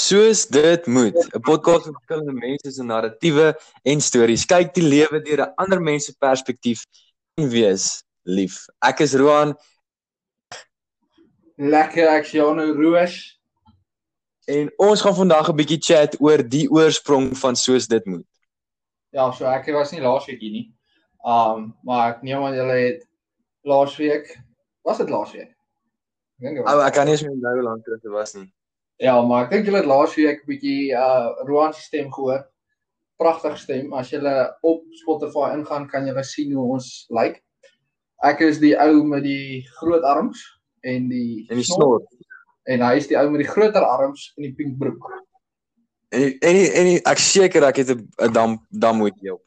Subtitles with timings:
[0.00, 1.16] Soos dit moet.
[1.34, 4.46] 'n Podcast met verskillende mense se narratiewe en stories.
[4.46, 6.84] Kyk die lewe deur 'n ander mens se perspektief
[7.34, 8.64] en wees lief.
[8.78, 9.56] Ek is Roan
[11.56, 13.38] Lekker ek's Jano Roos.
[14.46, 18.26] en ons gaan vandag 'n bietjie chat oor die oorsprong van soos dit moet.
[19.10, 20.74] Ja, so ek was nie laasweek hier nie.
[21.26, 23.06] Um, maar ek neem aan julle het
[23.62, 24.38] laasweek
[24.82, 25.50] was dit laasweek?
[25.50, 26.72] Ek dink dit was.
[26.74, 28.52] Ou, ek kan nie eens meer onthou hoe lank dit was nie.
[29.00, 32.42] Ja, maar ek dink julle het laasweek 'n bietjie uh Roan se stem gehoor.
[33.16, 33.92] Pragtige stem.
[33.96, 37.40] As julle op Spotify ingaan, kan julle sien hoe ons lyk.
[38.22, 40.42] Ek is die ou met die groot arms
[40.84, 42.04] en die En die snor.
[42.68, 45.08] en hy is die ou met die groter arms en die pink broek.
[46.12, 49.42] En die, en die, en die, ek seker ek het 'n 'n dam damhoedjie op.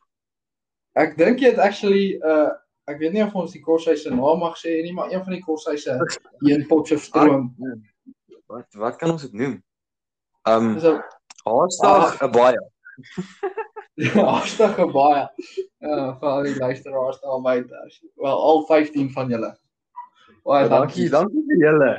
[0.95, 2.49] Ek dink jy het actually uh
[2.88, 5.34] ek weet nie of ons die koshuis se naam mag sê nie, maar een van
[5.34, 5.99] die koshuise
[6.41, 7.54] hier in Potchefstroom.
[8.53, 9.57] Wat wat kan ons dit noem?
[10.49, 10.99] Um Dis 'n
[11.49, 12.62] Haastig 'n baie.
[14.99, 15.23] baie
[15.90, 17.79] uh vir al die luisteraars daar buite.
[18.15, 19.51] Wel al 15 van julle.
[20.43, 21.91] Baie Dankie, dankie vir julle.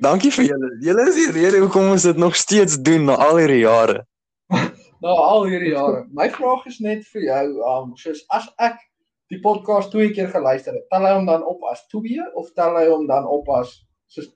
[0.00, 0.70] Dankie vir julle.
[0.84, 4.04] Julle is die rede hoekom ons dit nog steeds doen na al hierdie jare.
[5.00, 6.02] Nou al hierdie jare.
[6.12, 8.76] My vraag is net vir jou, um soos as ek
[9.32, 12.76] die podcast twee keer geluister het, tel hy hom dan op as 2 of tel
[12.76, 13.78] hy hom dan op as
[14.12, 14.28] soos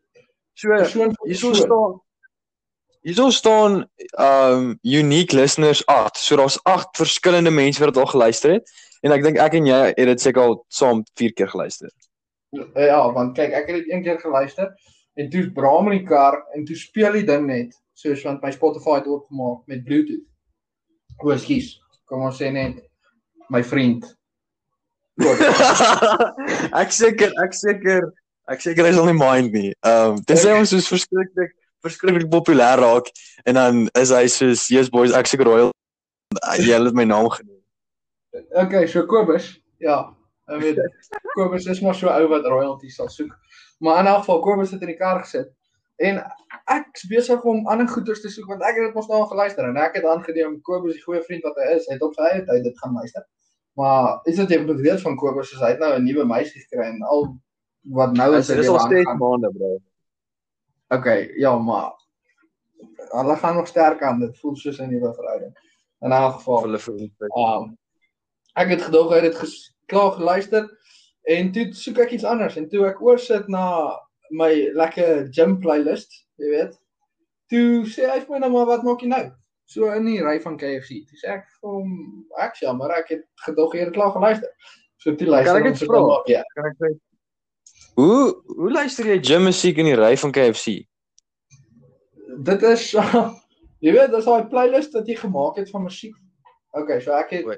[0.55, 1.69] So persoon vir hierso persoon?
[1.69, 2.01] staan
[3.05, 3.73] Hierso staan
[4.17, 6.17] um unique listeners 8.
[6.17, 8.71] So daar's 8 verskillende mense wat dit al geluister het
[9.05, 11.91] en ek dink ek en jy het dit seker al saam 4 keer geluister.
[12.79, 14.71] Ja, want kyk, ek het dit een keer geluister
[15.21, 18.51] en toe braam in die kar en toe speel die ding net soos want my
[18.55, 20.25] Spotify het oopgemaak met Bluetooth.
[21.23, 21.75] O, skus.
[22.09, 22.81] Kom ons sê net
[23.53, 24.07] my vriend.
[26.81, 28.09] Ek seker ek seker
[28.51, 29.71] ek seker hy sal nie mind nie.
[29.87, 33.11] Um dis hy ons soos verskriklik verskriklik populêr raak
[33.45, 35.73] en dan is hy soos yes boys ek seker royal
[36.61, 37.61] jy het my naam genoem.
[38.65, 40.01] Okay, so Kobus, ja.
[40.51, 40.81] Ek weet
[41.37, 43.31] Kobus is maar so ou wat royalties sal soek.
[43.85, 45.53] Maar in elk geval Kobus het in die kar gesit
[46.03, 46.19] en
[46.75, 49.69] ek's besig om ander goeders te soek want ek het dit mos nou al geluister
[49.69, 52.31] en ek het aangeneem Kobus die goeie vriend wat hy is, hy het op sy
[52.33, 53.23] eie tyd dit gaan luister.
[53.79, 56.65] Maar is dit jy moet weet van Kobus is hy het nou 'n nuwe meisie
[56.65, 57.29] gekry en al
[57.93, 59.79] wat nou Dit is is al steeds maande bro.
[60.89, 61.93] Okay, ja, maar
[63.09, 64.21] hulle gaan nog sterk aan.
[64.21, 65.55] Dit voel soos 'n nuwe verhouding.
[66.01, 67.13] In elk geval Hulle vriend.
[67.19, 67.79] Um
[68.55, 70.69] ek het gedog hy het dit klaar geluister
[71.23, 73.99] en toe soek ek iets anders en toe ek oorsit na
[74.31, 76.79] my lekker gym playlist, jy weet.
[77.51, 79.25] Toe sê hy vir my nou maar wat maak jy nou?
[79.65, 81.03] So in die ry van KFC.
[81.09, 81.91] Toe sê ek vir hom
[82.39, 84.51] ek sê maar ek het gedog jy het klaar geluister.
[84.97, 86.23] So toe luister ek ons iets het vra?
[86.31, 86.43] Ja.
[86.55, 86.95] Kan ek sê
[87.95, 90.83] Hoe hoe luister jy gym musiek in die ry van KFC?
[92.47, 92.91] Dit is
[93.85, 96.15] jy weet, dis daai playlist wat jy gemaak het van musiek.
[96.75, 97.51] Okay, so ek het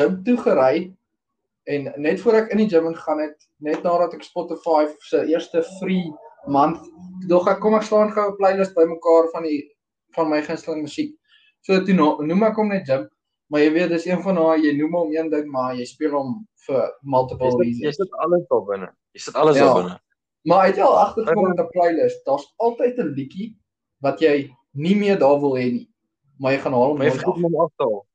[0.00, 0.86] gym toe gery
[1.68, 5.62] en net voor ek in die gym ingaan het, net nadat ek Spotify se eerste
[5.78, 6.08] free
[6.52, 6.80] maand,
[7.28, 9.62] dog ek kom ek slaan gou 'n playlist bymekaar van die
[10.16, 11.12] van my gunsteling musiek.
[11.64, 13.08] So toe no, noem ek hom net gym,
[13.50, 16.12] maar jy weet dis een van daai jy noem hom een ding maar jy speel
[16.16, 17.96] hom vir multiple Jy reasons.
[17.96, 18.88] sit alles daar binne.
[19.14, 19.72] Jy sit alles Ja.
[19.74, 20.00] binne.
[20.44, 22.24] Maar het jy al agtergekom met 'n playlist?
[22.26, 23.54] Daar's altyd 'n liedjie
[24.02, 25.88] wat jy nie meer daar wil hê nie,
[26.38, 27.40] maar jy gaan haal hom nooit vergeet af.
[27.40, 28.06] hom afhaal.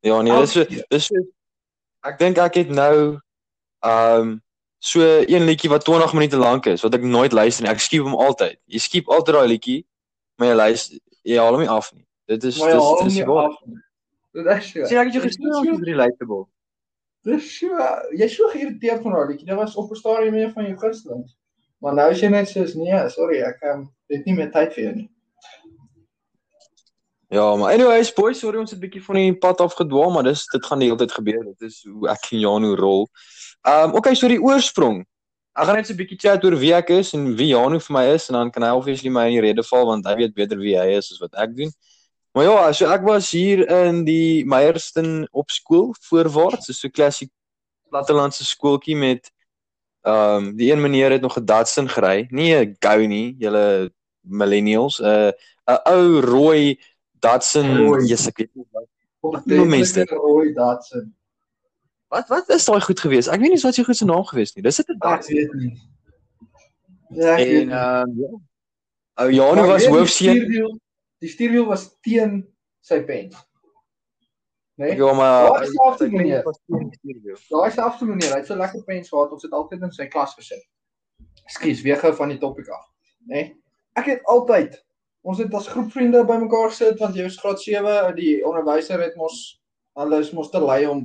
[0.00, 1.14] Ja, nee, dis so dis so
[2.02, 3.18] ek dink ek het nou
[3.84, 4.42] um
[4.78, 7.72] so een liedjie wat 20 minute lank is wat ek nooit luister nie.
[7.72, 8.56] Ek skiep hom altyd.
[8.66, 9.86] Jy skiep altyd daai liedjie,
[10.38, 12.06] maar jy luister jy haal hom nie af nie.
[12.26, 13.50] Dit is haal dis hom dis waar.
[14.32, 14.84] Dit is so.
[14.86, 16.46] Sien ek het jou gestuur om te relatable.
[17.28, 17.68] Dis so
[18.16, 19.48] jy's so geïrriteerd van daai liedjie.
[19.48, 21.36] Dit was op 'n stadium een van jou gunstelings.
[21.78, 24.84] Maar nou is jy net soos nee, sorry, ek um, het nie meer tyd vir
[24.84, 25.10] jou nie.
[27.28, 30.22] Ja, maar anyways, boys, sorry ons het 'n bietjie van die pad af gedwaal, maar
[30.22, 31.44] dis dit gaan die hele tyd gebeur.
[31.44, 33.08] Dit is hoe ek en Janu rol.
[33.68, 35.04] Um okay, so die oorsprong.
[35.52, 37.92] Ek gaan net so 'n bietjie chat oor wie ek is en wie Janu vir
[37.92, 40.34] my is en dan kan hy obviously my in die rede val want hy weet
[40.34, 41.70] beter wie hy is as wat ek doen.
[42.38, 47.32] Maar ja, so ek was hier in die Meyerston op skool voorwaarts, so 'n klassiek
[47.90, 49.26] plattelandse skooltjie met
[50.06, 53.90] um die een meneer het nog 'n Datsun gery, nie 'n Go nie, julle
[54.22, 55.32] millennials, 'n uh,
[55.66, 56.78] 'n ou rooi
[57.18, 58.66] Datsun, yes, ek weet nie
[59.20, 60.10] wat mense dit?
[60.10, 61.14] Rooi Datsun.
[62.08, 63.28] wat wat is daai goed geweest?
[63.28, 64.62] Ek weet nie wat sy goed se naam geweest nie.
[64.62, 65.34] Dis dit 'n Ek Datsun.
[65.36, 65.74] weet nie.
[67.18, 67.74] Ja, ek En nie.
[67.74, 68.30] um ja.
[69.24, 70.78] Ou Janu was hoofseun.
[71.22, 72.40] Die stuurwiel was teen
[72.84, 73.30] sy pen.
[74.78, 74.94] Nee.
[74.94, 76.42] Ja, maar ek weet nie meneer?
[76.46, 77.38] wat die stuurwiel.
[77.50, 80.36] Daai selfde meneer, hy het so lekker pens gehad, ons het altyd in sy klas
[80.38, 80.62] gesit.
[81.48, 82.84] Ekskuus, weer gou van die topik af,
[83.26, 83.32] né?
[83.32, 83.48] Nee?
[83.98, 84.76] Ek het altyd
[85.26, 89.16] ons het as groep vriende bymekaar gesit want jy was graad 7, die onderwyser het
[89.18, 89.40] mos
[89.98, 91.02] hulle is mos te lui om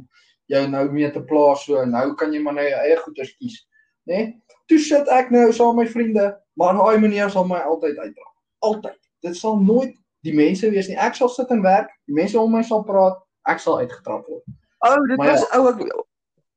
[0.53, 3.57] jou nou mee te plaas so nou kan jy maar nou jou eie goeders kies,
[4.05, 4.13] né?
[4.13, 4.29] Nee?
[4.69, 6.27] Toe sit ek nou saam met my vriende,
[6.61, 8.29] maar daai meneer sal my altyd uitdra.
[8.63, 8.99] Altyd.
[9.25, 10.97] Dit sal nooit die mense wees nie.
[10.97, 14.43] Ek sal sit en werk, die mense om my sal praat, ek sal uitgetrap word.
[14.83, 15.83] O, oh, dit Maar was ou ek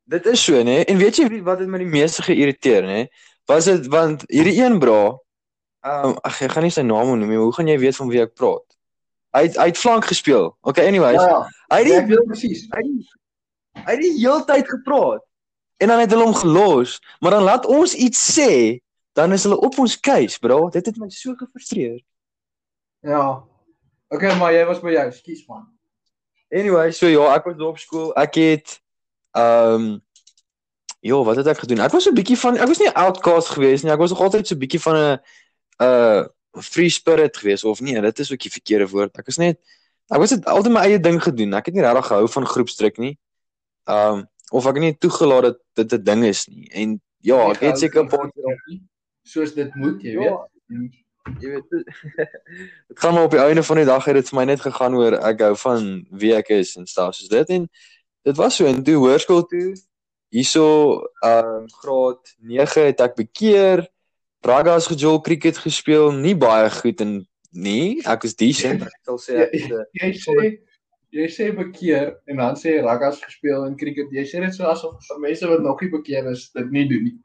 [0.07, 0.81] dit is so, né?
[0.87, 3.07] En weet jy wat het my die meeste geïrriteer, né?
[3.51, 5.17] Was dit want hierdie een bra,
[5.87, 7.97] ehm um, ag ek gaan nie sy naam noem nie, maar hoe gaan jy weet
[7.99, 8.65] van wie ek praat?
[9.37, 10.53] Hy het, hy het flank gespeel.
[10.63, 11.21] Okay, anyways.
[11.21, 11.43] Ja,
[11.75, 12.63] Hy het ja, presies.
[12.73, 15.23] hy het- hy het die hele tyd gepraat.
[15.83, 18.79] En dan het hulle hom gelos, maar dan laat ons iets sê,
[19.13, 20.71] dan is hulle op ons case, bro.
[20.71, 22.01] Dit het my so gefrustreer.
[23.03, 23.43] Ja.
[24.09, 25.67] Okay, maar jy was by jou, skus man.
[26.55, 28.13] Anyway, so ja, ek was op skool.
[28.15, 28.77] Ek het
[29.37, 30.05] ehm um,
[31.07, 31.83] ja, wat het ek gedoen?
[31.85, 33.93] Ek was so 'n bietjie van ek was nie outcast geweest nie.
[33.93, 35.19] Ek was nog altyd so 'n bietjie van 'n
[35.83, 36.25] uh
[36.63, 39.19] free spirit geweest of nee, dit is ook die verkeerde woord.
[39.19, 39.59] Ek was net
[40.09, 41.55] ek was net altyd my eie ding gedoen.
[41.55, 43.19] Ek het nie regtig gehou van groepsdruk nie.
[43.85, 46.71] Ehm um, of ek het nie toegelaat dat dit 'n ding is nie.
[46.71, 48.81] En ja, ek het seker 'n paar keer
[49.23, 50.49] soos dit moet, jy Ja.
[50.69, 51.06] weet.
[51.41, 54.47] Jy weet dit gaan maar op die einde van die dag het dit vir my
[54.49, 57.69] net gegaan oor ek hou van wie ek is en stuff soos dit en
[58.27, 59.69] dit was so en toe hoërskool toe
[60.35, 60.67] hierso
[61.25, 63.87] ehm graad 9 het ek bekeer
[64.47, 67.19] rugby's gejol cricket gespeel nie baie goed en
[67.51, 70.37] nee ek is decent ek sal sê ek is 'n Jy sê
[71.17, 74.11] jy sê bekeer en dan sê ruggas gespeel in cricket.
[74.13, 77.17] Jy sê dit so asof mense wat nog nie bekeer is dit nie doen nie.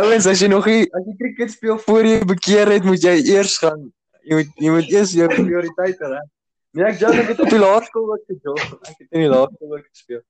[0.00, 3.16] Ouens, as jy nog nie as jy cricket speel voor jy bekeer het, moet jy
[3.34, 3.88] eers gaan
[4.24, 6.28] jy moet jy moet eers jou prioriteite reg.
[6.76, 8.58] Nee, ek ek het op die laerskool ook gejol.
[8.86, 10.22] Ek het in die laerskool ook gespeel.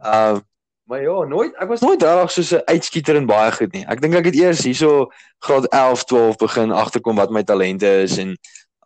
[0.00, 0.42] Ehm
[0.84, 3.86] maar ja, nooit ek was nooit regtig soos 'n uitskieter in baie goed nie.
[3.88, 5.10] Ek dink ek het eers hierso
[5.40, 8.36] graad 11, 12 begin agterkom wat my talente is en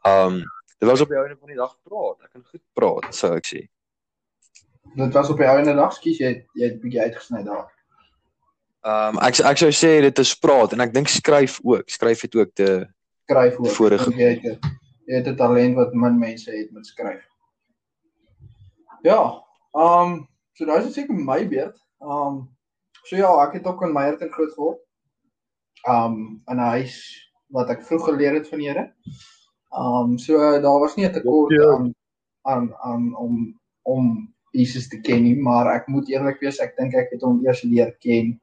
[0.07, 0.43] ehm
[0.79, 2.23] dit was op die einde van die dag praat.
[2.23, 3.67] Ek kan goed praat, sou ek sê.
[4.95, 7.67] Dit was op die ouene dag, skus jy jy het bietjie uitgesny daar.
[8.89, 11.87] Ehm ek ek sou sê dit is praat en ek dink skryf ook.
[11.91, 12.69] Skryf het ook te
[13.29, 13.73] Skryf ook.
[13.77, 14.59] Vorige- Jy het
[15.09, 17.25] jy het 'n talent wat min mense het met skryf.
[19.03, 19.21] Ja,
[19.75, 21.77] ehm um, so daai is seker my beurt.
[22.01, 22.49] Ehm um,
[23.05, 24.81] so ja, ek het ook in Meyerton groot geword.
[25.87, 26.97] Ehm um, in 'n huis
[27.49, 28.93] wat ek vroeg geleer het van Here.
[29.73, 31.73] Ehm um, so daar was nie 'n tekort Ja.
[31.75, 31.95] aan
[32.43, 36.95] aan aan om om Jesus te ken nie, maar ek moet eerlik wees, ek dink
[36.95, 38.41] ek het hom eers leer ken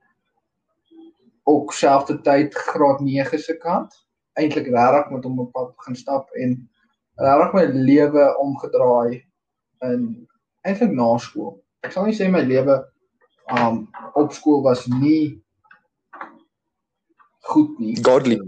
[1.46, 3.94] ook selfde tyd graad 9 se kant.
[4.34, 6.58] Eintlik regtig met hom op pad begin stap en
[7.22, 9.24] regtig my lewe omgedraai
[9.86, 10.28] in
[10.66, 11.56] eintlik na skool.
[11.86, 12.82] Ek sal nie sê my lewe
[13.54, 13.84] um
[14.18, 15.38] op skool was nie
[17.46, 17.96] goed nie.
[18.02, 18.40] godly.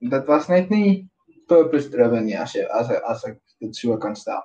[0.00, 1.04] Dit was net nie
[1.48, 4.40] purpose driven nie as jy as as ek dit so kan stel.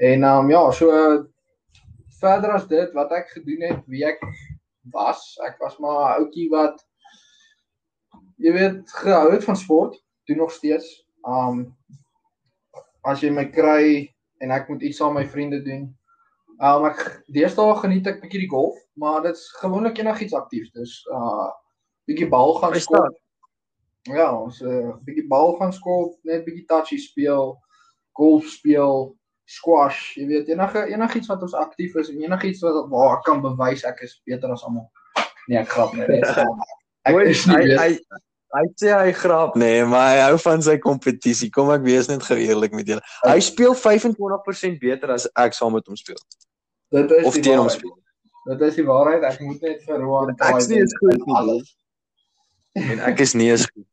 [0.00, 0.88] En um ja, so
[2.20, 4.22] verder as dit wat ek gedoen het, wie ek
[4.92, 6.80] was, ek was maar 'n ouetjie wat
[8.40, 11.06] jy weet gehou het van sport, doen nog steeds.
[11.26, 11.68] Um
[13.00, 14.10] as jy my kry
[14.44, 15.88] en ek moet iets saam met my vriende doen.
[16.60, 20.70] Um ek deesdae geniet ek bietjie die golf, maar dit's gewoonlik enigiets aktief.
[20.76, 21.48] Dus uh
[22.08, 23.16] bietjie bal gaan skop.
[24.08, 27.58] Ja, ons 'n uh, bietjie bal gaan skop, net bietjie touchy speel,
[28.16, 29.12] golf speel,
[29.44, 33.42] squash, jy weet enige enigiets wat ons aktief is en enigiets wat waar ek kan
[33.44, 34.88] bewys ek is beter as almal.
[35.48, 36.08] Nee, ek grap net.
[37.08, 37.92] Ek, is nie hy, hy
[38.54, 41.50] hy sê hy grap nee, maar hy hou van sy kompetisie.
[41.54, 43.02] Kom ek wees net gou eerlik met julle.
[43.26, 46.18] Hy speel 25% beter as ek saam met hom speel
[46.90, 47.94] Dit is of teen hom speel.
[48.50, 49.22] Dit is die waarheid.
[49.28, 51.36] Ek moet net vir Roan Ek is nie eens goed nie.
[51.38, 51.76] alles.
[52.80, 53.86] En ek is nie eens goed.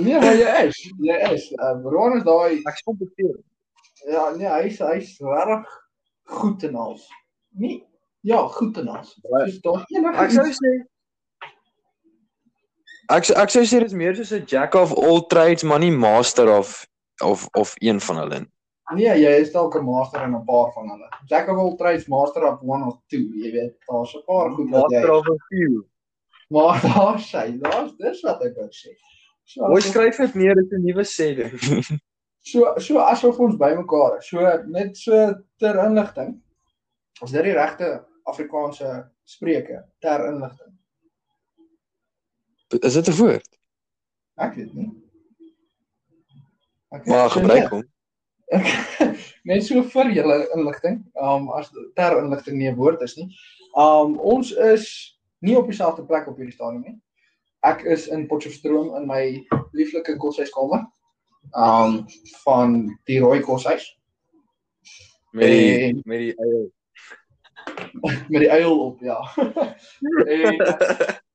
[0.00, 0.78] Nee, maar jy is.
[1.04, 1.48] Jy is.
[1.60, 3.34] Uh, Roan is daai Ek kompeteer.
[4.08, 5.74] ja, nee, hy's hy's regtig
[6.36, 7.04] goed in alles.
[7.56, 7.82] Nee.
[8.24, 9.14] Ja, goed in alles.
[9.22, 10.72] Soos daar enige Ek sou sê
[13.12, 15.90] Ek ek sou sê dit is meer soos 'n jack of all trades, maar nie
[15.90, 16.86] master of
[17.22, 18.38] of of een van hulle.
[18.40, 18.48] nie.
[18.92, 21.08] Nee, jy is dalk 'n master in 'n paar van hulle.
[21.26, 24.70] Jack of all trades, master of one or two, jy weet, daar's 'n paar goed
[24.70, 25.84] wat jy Master of a few.
[26.48, 28.92] Maar daar sê, daar's dis wat ek wou sê.
[29.44, 31.28] So Ons skryf dit neer, dit is 'n nuwe sê.
[32.50, 34.28] so so asof ons bymekaar is.
[34.28, 36.42] So net so ter inligting.
[37.22, 40.73] Is dit die regte Afrikaanse spreuke ter inligting?
[42.68, 43.48] Is dit 'n woord?
[44.34, 44.90] Ek weet nie.
[46.88, 47.84] Okay, Maar gebruik hom.
[49.44, 53.28] Net so vir julle inligting, um as ter inligting nie 'n woord is nie.
[53.76, 57.00] Um ons is nie op dieselfde plek op hierdie stadium nie.
[57.64, 60.86] ek is in Potchefstroom in my lieflike koshuiskamer.
[61.56, 62.06] Um
[62.44, 63.98] van die rooi koshuis
[65.32, 66.70] Met die En- met die eie.
[68.30, 69.18] met die uil op, ja.
[70.26, 70.58] en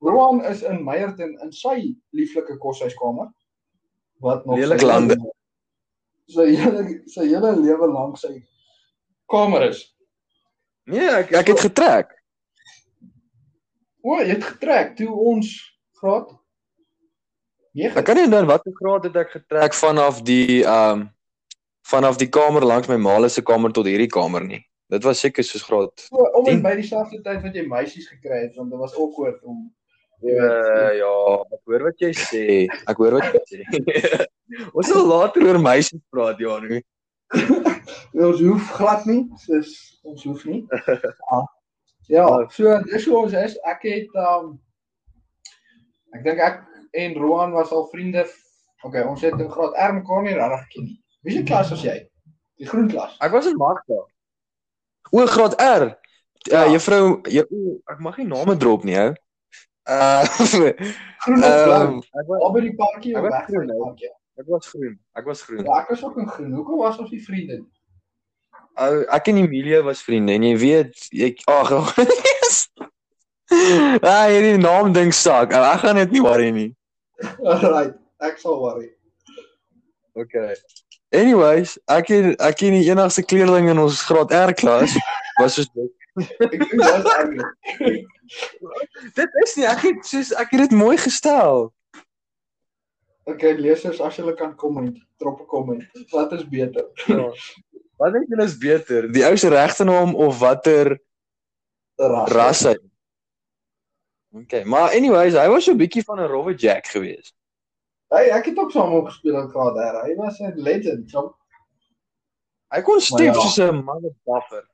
[0.02, 3.28] Roan is in Meyerton in sy lieflike koshuiskamer
[4.24, 5.18] wat nog Lelik sy- lande.
[6.30, 8.32] sy hele sy hele lewe lank sy
[9.30, 9.84] kamer is.
[10.90, 12.16] Nee, ek ek het getrek.
[14.04, 15.50] O, jy het getrek toe ons
[16.00, 16.30] graad
[17.76, 17.98] 9.
[18.00, 21.10] Ek kan nie onthou watter graad het ek getrek vanaf die ehm um,
[21.90, 24.62] vanaf die kamer langs my ma se kamer tot hierdie kamer nie.
[24.90, 28.44] Dit was seker soos graad so om en by dieselfde tyd wat jy meisies gekry
[28.48, 29.79] het want dit was awkward om jy weet,
[30.30, 31.12] Uh, ja,
[31.56, 32.46] ek hoor wat jy sê.
[32.92, 34.26] Ek hoor wat jy sê.
[34.74, 36.82] Ons sal later oor meisies praat, Janu.
[38.20, 39.72] ons hoef glad nie, dis
[40.04, 40.66] ons hoef nie.
[40.90, 41.40] Ja.
[42.10, 43.56] Ja, so dis hoe ons is.
[43.70, 44.56] Ek het um
[46.18, 46.64] ek dink ek
[46.98, 48.26] en Roan was al vriende.
[48.82, 50.98] Okay, ons het in graad R mekaar nie regtig geken nie.
[51.28, 51.96] Wie se klas was jy?
[52.60, 53.14] Die groen klas.
[53.22, 54.02] Ek was in Magda.
[55.12, 55.92] O, graad R.
[56.48, 56.64] Ja.
[56.64, 57.44] Uh, juffrou, jy,
[57.92, 59.14] ek mag nie name drop nie, ou.
[59.90, 60.22] Uh
[62.30, 63.72] was Al by die parkie of weg groen,
[64.40, 64.96] ek was groen.
[65.18, 65.66] Ek was groen.
[65.66, 66.52] Ja, ek was ook in groen.
[66.54, 67.68] Hoekom was ons nie vriende nie?
[68.80, 71.74] Ou, ek en Emilia was vriende en jy weet, ek ag.
[73.50, 75.10] Ah, hierdie naam ding.
[75.10, 76.68] Ou, Ek gaan dit nie worry nie.
[77.42, 78.92] Alright, ek sal worry.
[80.14, 80.54] Okay.
[81.10, 84.94] Anyways, ek en ek en die enigste kleerling in ons graad R klas
[85.40, 85.90] was soos dit.
[86.40, 88.08] Ek dink dit eintlik.
[89.16, 91.74] Dit is nie ek het soos ek het dit mooi gestel.
[93.30, 95.84] Okay, lesers as julle kan komment, drop 'n comment.
[96.12, 96.86] Wat is beter?
[97.08, 97.30] Ja.
[98.00, 100.98] Wat dink julle is beter, die ou se regte naam of watter
[102.00, 102.30] Ras.
[102.32, 102.76] ras hy?
[104.44, 107.34] Okay, maar anyways, hy was so 'n bietjie van 'n rowwe jack geweest.
[108.10, 110.06] Hey, ek het ook saam hom gespeel in graad R.
[110.08, 111.10] Hy was 'n legend.
[111.12, 111.36] So,
[112.70, 113.42] Hy kon step ja.
[113.42, 114.69] soos 'n mother buffer.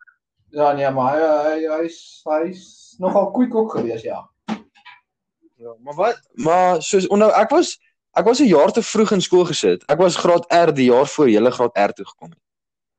[0.55, 2.63] Ja nee, maar hy hy hy's hy's
[3.03, 4.21] nogal quick ook geweest, ja.
[5.59, 6.19] Ja, maar wat?
[6.43, 7.75] Maar soos onthou ek was
[8.15, 9.83] ek was 'n jaar te vroeg in skool gesit.
[9.91, 12.39] Ek was graad R die jaar voor hele graad R toe gekom het.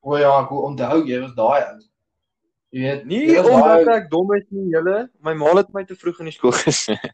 [0.01, 1.79] O ja, ek onthou jy was daai ou.
[2.71, 5.09] Jy weet, Nie jy omdat daai- ek dom is nie, julle.
[5.21, 7.13] My ma het my te vroeg in die skool gesit.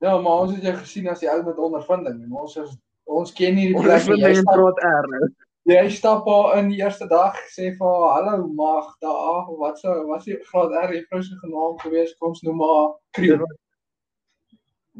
[0.00, 2.70] Ja, maar ons het jou gesien as die ou met ondervinding en ons is
[3.04, 4.20] ons ken nie die plek nie.
[4.22, 5.28] Jy stap, graad R.
[5.70, 9.88] jy stap daar in die eerste dag sê vir haar, hallo mag daar wat se
[10.08, 13.46] wat se graad R juffrou se genaam gewees kom ons noem maar Kriel.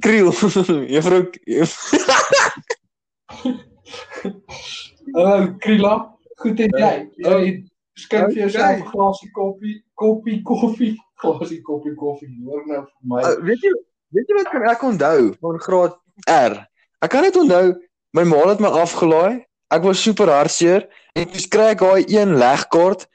[0.00, 0.32] Kriel.
[0.88, 1.22] Juffrou
[5.14, 5.94] Hallo Krila,
[6.40, 6.92] goed en jy?
[7.20, 7.38] Jy
[7.98, 8.78] skink vir jouself.
[8.78, 10.92] 'n glasie koffie, koppie koffie,
[11.22, 12.30] glasie koppie koffie.
[12.46, 13.22] Hoor nou vir my.
[13.22, 13.72] Uh, weet jy
[14.16, 15.98] weet jy wat kan ek onthou van graad
[16.30, 16.58] R?
[17.02, 17.74] Ek kan net onthou
[18.16, 19.42] my ma het my afgelaai.
[19.72, 20.86] Ek was super hartseer
[21.16, 23.06] en toe kry ek daai een legkaart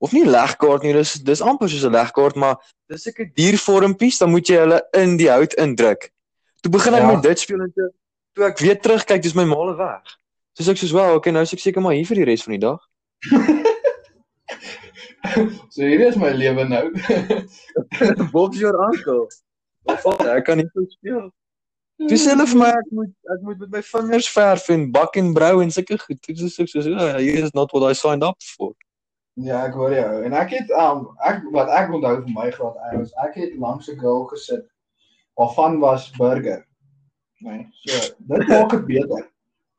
[0.00, 2.56] of nie legkaart nie, dis dis amper soos 'n legkaart, maar
[2.88, 6.10] dis seker diervormpies, dan moet jy hulle in die hout indruk.
[6.62, 7.12] Toe begin ek Ja.
[7.12, 7.90] met dit speel en toe
[8.34, 10.04] toe ek weer terugkyk, dis my ma weg.
[10.52, 12.52] Soos ek soos, "Wow, okay, nou is ek seker maar hier vir die res van
[12.52, 12.80] die dag."
[15.70, 16.84] So hier is my lewe nou.
[18.32, 19.26] Bob's your uncle.
[20.36, 21.30] Ek kan nie so speel.
[21.96, 25.30] Dis hulle vir my ek moet ek moet met my vingers verf en bak en
[25.36, 26.18] brou en sulke goed.
[26.26, 28.74] Dit is so so oh, hier is not what I signed up for.
[29.40, 30.10] Ja, ek hoor jou.
[30.28, 33.56] En ek het um ek wat ek onthou van my graad R is ek het
[33.62, 34.66] langs 'n girl gesit
[35.40, 36.66] waarvan was burger.
[37.40, 39.28] Nee, so dit maak dit beter.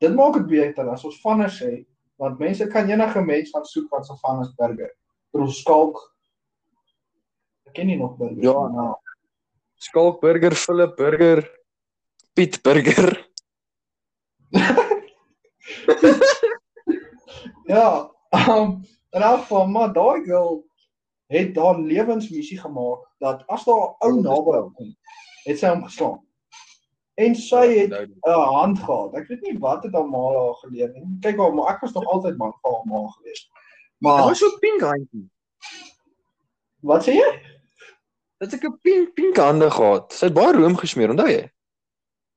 [0.02, 1.84] Dit maak dit beter as ons vanne sê
[2.18, 4.90] want mense kan enige mens gaan soek wat se van is burger.
[5.30, 6.02] Bro skalk.
[7.66, 8.42] Ek ken nie nog burger.
[8.42, 8.66] Ja.
[8.74, 8.96] Nou,
[9.78, 11.44] Skalk burger, Philip burger,
[12.38, 13.26] Piet burger.
[17.68, 20.66] Ja, um, in elk geval, maar daai girl
[21.26, 24.96] het daar lewensmissie gemaak dat as daar 'n ou naby haar kom,
[25.44, 26.22] het sy hom geslaan.
[27.14, 29.14] En sy het 'n hand gehad.
[29.14, 31.18] Ek weet nie wat het haar ma haar geleer nie.
[31.20, 33.50] Kyk haar, maar ek was nog altyd bang vir haar ma gewees.
[33.98, 35.30] Maar was so pink handjie.
[36.80, 37.30] wat sê jy?
[38.38, 40.12] Dit het 'n pink pink hande gehad.
[40.12, 41.50] Sy het baie room gesmeer, onthou jy?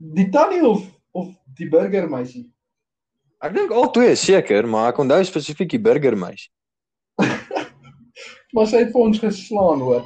[0.01, 0.81] Die tannie of
[1.11, 1.27] of
[1.57, 2.47] die burgermeisie?
[3.41, 6.49] Ek dink al twee seker, maar ek onthou spesifiek die burgermeisie.
[8.51, 10.01] Maar sy het vir ons geslaan hoor.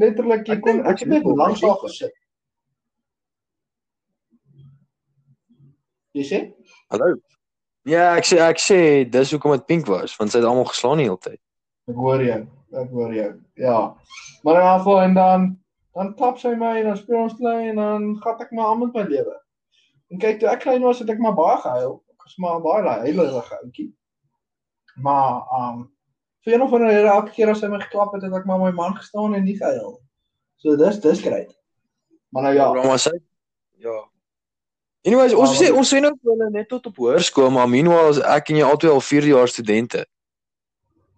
[0.00, 2.14] Letterlik jy Ek kon ek het net langs haar gesit.
[6.16, 6.40] Jy sê?
[6.88, 7.10] Hallo.
[7.88, 11.02] Ja, ek sê ek sê dis hoekom dit pink was, want sy het almal geslaan
[11.02, 11.40] die hele tyd.
[11.92, 12.40] Ek hoor jou.
[12.80, 13.28] Ek hoor jou.
[13.60, 13.78] Ja.
[14.46, 15.46] Maar in geval en dan
[15.94, 18.84] dan klap sy my en dan speel ons klein en dan gat ek maar aan
[18.84, 19.34] met my lewe.
[20.12, 21.98] En kyk, toe ek klein was, het ek maar baie gehuil.
[22.12, 23.90] Ek was maar baie daai heilige ouetjie.
[25.04, 25.82] Maar um
[26.44, 28.60] vir een of ander rede elke keer as hy my geklap het, het ek maar
[28.60, 30.00] my man gestaan en nie gehuil.
[30.60, 31.52] So dis dis great.
[32.32, 33.12] Maar nou ja, Ja, maar sy
[33.82, 33.98] ja.
[35.04, 38.52] Anyways, ons sê ons sê nou hulle net tot op hoërskool, maar meanwhile is ek
[38.52, 40.04] en jy albei al 4 jaar studente.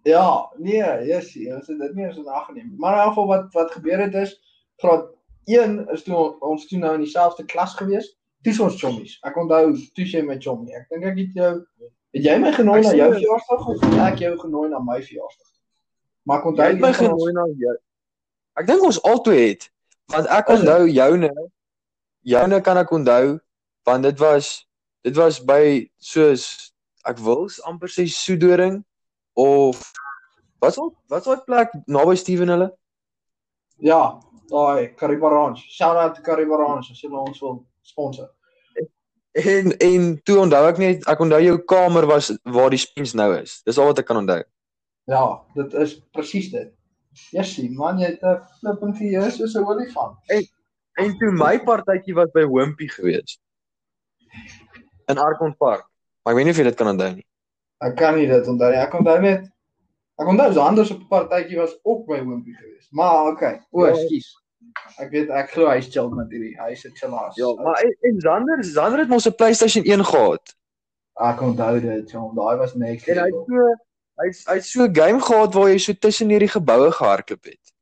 [0.05, 2.73] ja, nee, yes, ons het dit nie eens in ag geneem.
[2.77, 4.35] Maar in elk geval wat wat gebeur het is
[4.81, 5.05] graad
[5.47, 8.11] 1 is toe ons toe nou in dieselfde klas gewees.
[8.43, 9.17] Toe is ons chommies.
[9.25, 10.73] Ek onthou toe jy my chommie.
[10.75, 11.51] Ek dink ek het jou
[12.15, 15.49] het jy my genooi na jou verjaarsdag of het ek jou genooi na my verjaarsdag?
[16.25, 17.75] Maar ek Jy onthou het my van ons- genooi na jou.
[18.57, 19.69] Ek dink ons albei het
[20.13, 21.31] want ek onthou joune.
[22.21, 23.39] Joune kan ek onthou
[23.85, 24.65] want dit was
[25.05, 26.71] dit was by soos
[27.05, 28.83] ek wil s- amper sê Soedoring
[29.35, 29.81] of
[30.61, 32.71] wat's al wat's daai plek naby Steven hulle?
[33.77, 35.65] Ja, daai Kariba Ranch.
[35.69, 38.29] Shout out to Kariba Ranch as jy ons wil sponsor.
[39.35, 43.33] En en toe onthou ek net ek onthou jou kamer was waar die spens nou
[43.35, 43.59] is.
[43.67, 44.43] Dis al wat ek kan onthou.
[45.11, 45.25] Ja,
[45.55, 46.71] dit is presies dit.
[47.31, 50.17] Jessie, man, jy het 'n flipping geheue soos 'n olifant.
[50.97, 53.39] En toe my partytjie was by Wimpy gewees.
[55.07, 55.83] In Arkon Park.
[56.23, 57.25] Maar ek weet nie of jy dit kan onthou nie.
[57.83, 58.79] Ek kan nie dit onthou nie.
[58.79, 59.49] Ek onthou net
[60.15, 62.91] Ek onthou Sanders op 'n partytjie was ook by Wimpy geweest.
[62.91, 63.61] Maar okay.
[63.71, 63.91] O, Ja.
[63.93, 64.43] ekskuus.
[64.97, 66.55] Ek weet ek glo hy's chill met hierdie.
[66.61, 67.35] Hy's 'n chillaas.
[67.35, 70.55] Ja, maar en, en Zander, Zander het mos 'n PlayStation 1 gehad.
[71.19, 72.35] ek onthou dit, John.
[72.35, 73.07] Daai was next.
[73.07, 73.75] En hy het so
[74.23, 77.73] hy's hy't so 'n game gehad waar jy so tussen hierdie geboue gehardloop het.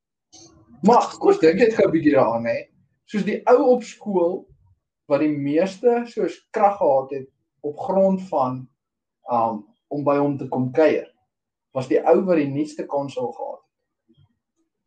[0.81, 2.65] Maar kom ons dink net gou 'n bietjie daaraan, hè.
[3.05, 4.47] Soos die ou op skool
[5.07, 7.27] wat die meeste soos krag gehad het
[7.61, 8.67] op grond van
[9.31, 11.12] um om by hom te kom kuier.
[11.73, 14.17] Was die ou wat die nuutste konsol gehad het.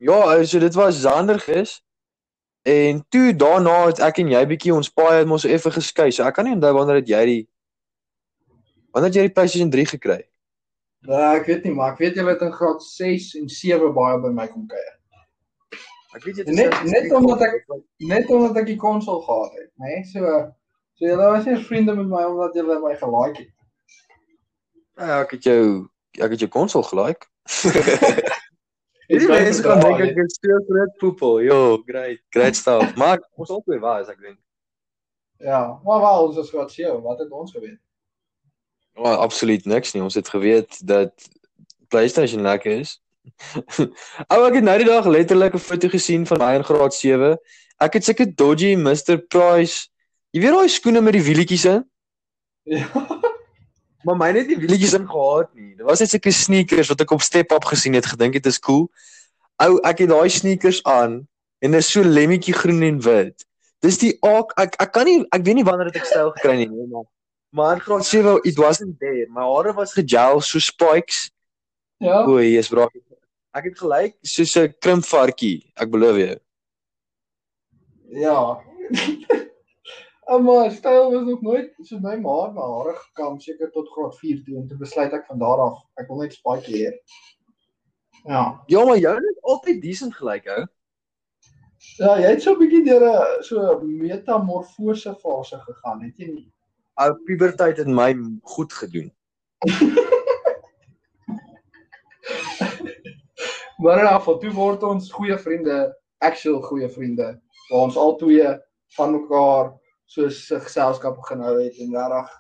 [0.07, 1.81] Ja, so dit was Zander gis.
[2.67, 6.11] En toe daarna het ek en jy bietjie ons paai het mos effe geskei.
[6.13, 7.43] So ek kan nie onthou wanneer het jy die
[8.93, 10.19] wanneer het jy die PlayStation 3 gekry?
[11.07, 14.19] Ja, ek weet nie, maar ek weet julle het in graad 6 en 7 baie
[14.23, 14.95] by my kom kuier.
[16.17, 17.67] Ek weet jy het Net- net omdat ek-
[17.99, 19.87] Net omdat ek die konsol gehad het, né?
[19.91, 20.05] Nee?
[20.05, 20.21] So
[20.97, 23.53] so julle was nie vriende met my omdat julle my gelike het.
[24.97, 25.89] Ja, ek het jou
[26.23, 27.27] ek het jou konsol gelike.
[29.07, 31.41] Hierdie mense gaan dink ek is so groot poepel.
[31.47, 32.95] Jo, great, great stuff.
[32.99, 34.39] Maar ons albei was, ek dink.
[35.39, 37.79] Ja, maar wel, ons is graad 7, wat het ons geweet?
[38.97, 40.03] Oh, absoluut niks nie.
[40.03, 41.13] Ons het geweet dat
[41.89, 42.97] PlayStation lekker is.
[44.33, 47.37] Ou ek het nou die dag letterlik 'n foto gesien van my in graad 7.
[47.79, 49.89] Ek het sulke dodgy Mr Price.
[50.31, 51.85] Jy weet daai skoene met die wielietjies in?
[52.65, 53.16] Ja.
[54.05, 55.75] Maar myne het nie wielietjies in gehad nie.
[55.77, 58.59] Dit was net sulke sneakers wat ek op Step Up gesien het, gedink het is
[58.59, 58.87] cool.
[59.63, 61.23] Ou, ek het daai sneakers aan
[61.65, 63.47] en dit is so lemmetjie groen en wit.
[63.85, 66.59] Dis die ook ek ek kan nie ek weet nie wanneer het ek styl gekry
[66.63, 67.07] nie, maar
[67.57, 69.27] maar in graad 7 it wasn't there.
[69.33, 71.31] My hare was gegel so spikes.
[71.99, 72.25] Ja.
[72.27, 72.89] O, jy's bra.
[73.57, 76.37] Ek het gelyk soos 'n krimpvarkie, ek beloof jou.
[78.13, 78.39] Ja.
[80.27, 84.17] Maar styl was nog nooit so my ma het my hare gekam seker tot graad
[84.19, 86.97] 4 toe en toe besluit ek van daar af ek wil net spike leer.
[88.25, 88.63] Ja.
[88.67, 90.65] Ja, maar jou het altyd decent gelyk, ou.
[92.01, 96.53] Ja, jy het so 'n bietjie deur 'n so metamorfose fase gegaan, het jy nie?
[96.95, 98.11] Ou puberteit het my
[98.43, 99.13] goed gedoen.
[103.77, 108.17] Maar in elk geval, toe word ons goeie vriende, actual goeie vriende, waar ons al
[108.17, 108.47] twee
[108.97, 109.75] van mekaar
[110.07, 112.31] soos 'n geselskap begin hou het en regtig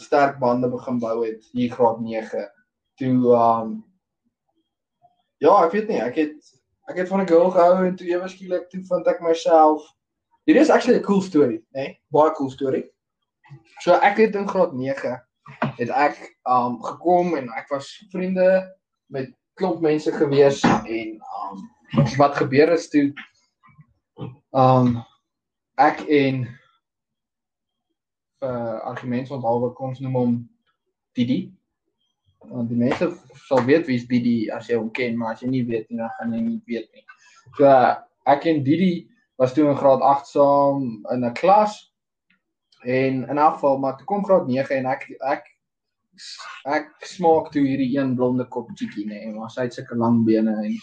[0.00, 2.48] sterk bande begin bou het hier graad 9.
[2.96, 3.84] Toe um
[5.40, 6.36] Ja, ek weet nie, ek het
[6.88, 9.82] ek het van 'n girl gehou en toe ewe skielik toe vind ek myself
[10.46, 11.80] Hierdie is actually 'n cool story, né?
[11.80, 12.00] Nee?
[12.10, 12.90] Baie cool story.
[13.80, 15.20] So ek het in graad 9
[15.76, 21.68] het ek um gekom en ek was vriende met klomp mense gewees en um
[22.16, 23.12] wat gebeur is toe
[24.50, 25.04] um
[25.76, 26.46] ek en
[28.46, 30.34] uh argumentsonthouer kom ons noem hom
[31.16, 31.40] Didi.
[32.48, 33.10] Want die mense
[33.46, 36.12] sal weet wie's Didi as jy hom ken, maar as jy nie weet nie, dan
[36.16, 37.04] gaan jy nie weet nie.
[37.58, 38.00] So uh,
[38.30, 39.08] ek en Didi
[39.40, 41.78] was toe in graad 8 saam in 'n klas
[42.84, 45.44] en in geval maar toe kom graad 9 en ek ek
[46.64, 50.24] ek smaak toe hierdie een blonde kop chickie nê, nee, maar sy het sulke lang
[50.24, 50.76] bene en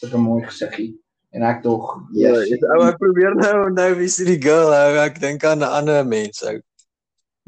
[0.00, 0.90] sulke mooi gesiggie
[1.30, 4.98] en ek tog Ja, yes, ou ek probeer nou onthou wie se die girl ou.
[5.06, 6.58] Ek dink aan 'n ander mens ou.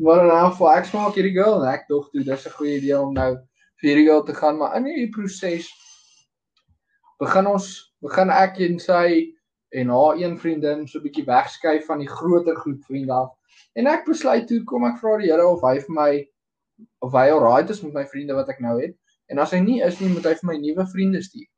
[0.03, 2.77] Maar in elk geval ek smaak hierdie girl en ek tog toe dis 'n goeie
[2.79, 3.31] idee om nou
[3.81, 5.71] vir hierdie girl te gaan, maar in hierdie proses
[7.19, 9.31] begin ons begin ek en sy
[9.75, 13.31] en haar een vriendin so 'n bietjie wegskuif van die groter groep vriende af
[13.75, 16.11] En ek besluit toe kom ek vra die Here of hy vir my
[17.07, 18.95] of hy alright is met my vriende wat ek nou het.
[19.33, 21.49] En as hy nie is nie, moet hy vir my nuwe vriende stuur,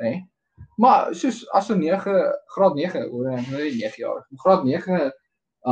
[0.00, 0.10] né?
[0.10, 0.22] Nee?
[0.80, 2.14] Maar soos as 'n 9
[2.54, 4.22] graad 9 oor ek nou 9 jaar.
[4.44, 5.00] Graad 9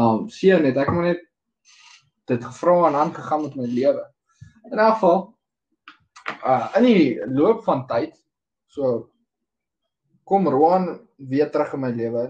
[0.01, 1.23] um seun het ek maar net
[2.25, 4.05] dit gevra en aangegaan met my lewe.
[4.71, 5.35] In 'n geval
[6.45, 8.17] uh in die loop van tyd
[8.67, 9.11] so
[10.25, 12.25] kom Roan weer terug in my lewe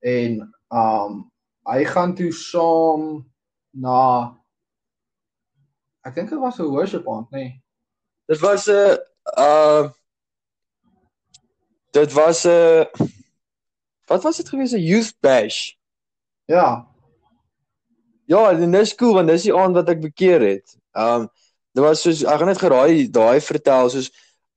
[0.00, 1.32] en um
[1.70, 3.30] hy gaan toe saam
[3.70, 3.98] na
[6.02, 7.38] ek dink dit was 'n worship aand, nê.
[7.38, 7.62] Nee.
[8.26, 8.96] Dit was 'n uh,
[9.38, 9.90] uh
[11.90, 12.84] dit was 'n uh,
[14.06, 15.74] wat was dit gewees 'n youth bash.
[16.44, 16.91] Ja.
[18.32, 20.76] Ja, en dis cool want dis die aand wat ek bekeer het.
[20.96, 21.28] Um
[21.72, 24.10] dit was soos ek gaan net geraai daai vertel soos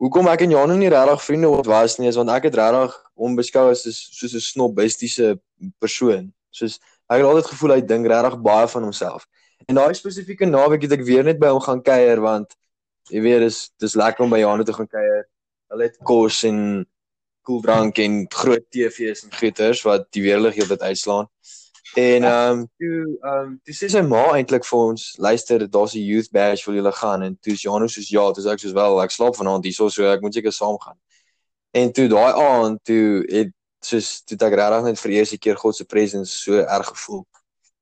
[0.04, 2.96] hoekom ek en Janu nie regtig vriende wat was nie is want ek het regtig
[3.16, 5.38] hom beskou as soos 'n snobistiese
[5.80, 6.32] persoon.
[6.52, 9.28] Soos ek het altyd gevoel hy dink regtig baie van homself.
[9.68, 12.56] En daai spesifieke naweek het ek weer net by hom gaan kuier want
[13.10, 15.24] jy weet dis dis lekker om by Janu te gaan kuier.
[15.72, 16.86] Hulle het kos en
[17.48, 21.28] koeldrank en groot TV's en goeters wat die weerlig heeltyd uitslaan.
[21.96, 25.94] En ehm um, toe ehm um, toe sê sy ma eintlik vir ons, luister, daar's
[25.96, 28.76] 'n youth bash wil julle gaan en toe Janu soos ja, toe sê ek soos
[28.76, 30.98] wel, ek slaap vanaand hierso so ek moet seker saam gaan.
[31.72, 35.76] En toe daai aand toe het soos toe ek regtig net vir eerste keer God
[35.76, 37.24] se presence so erg gevoel.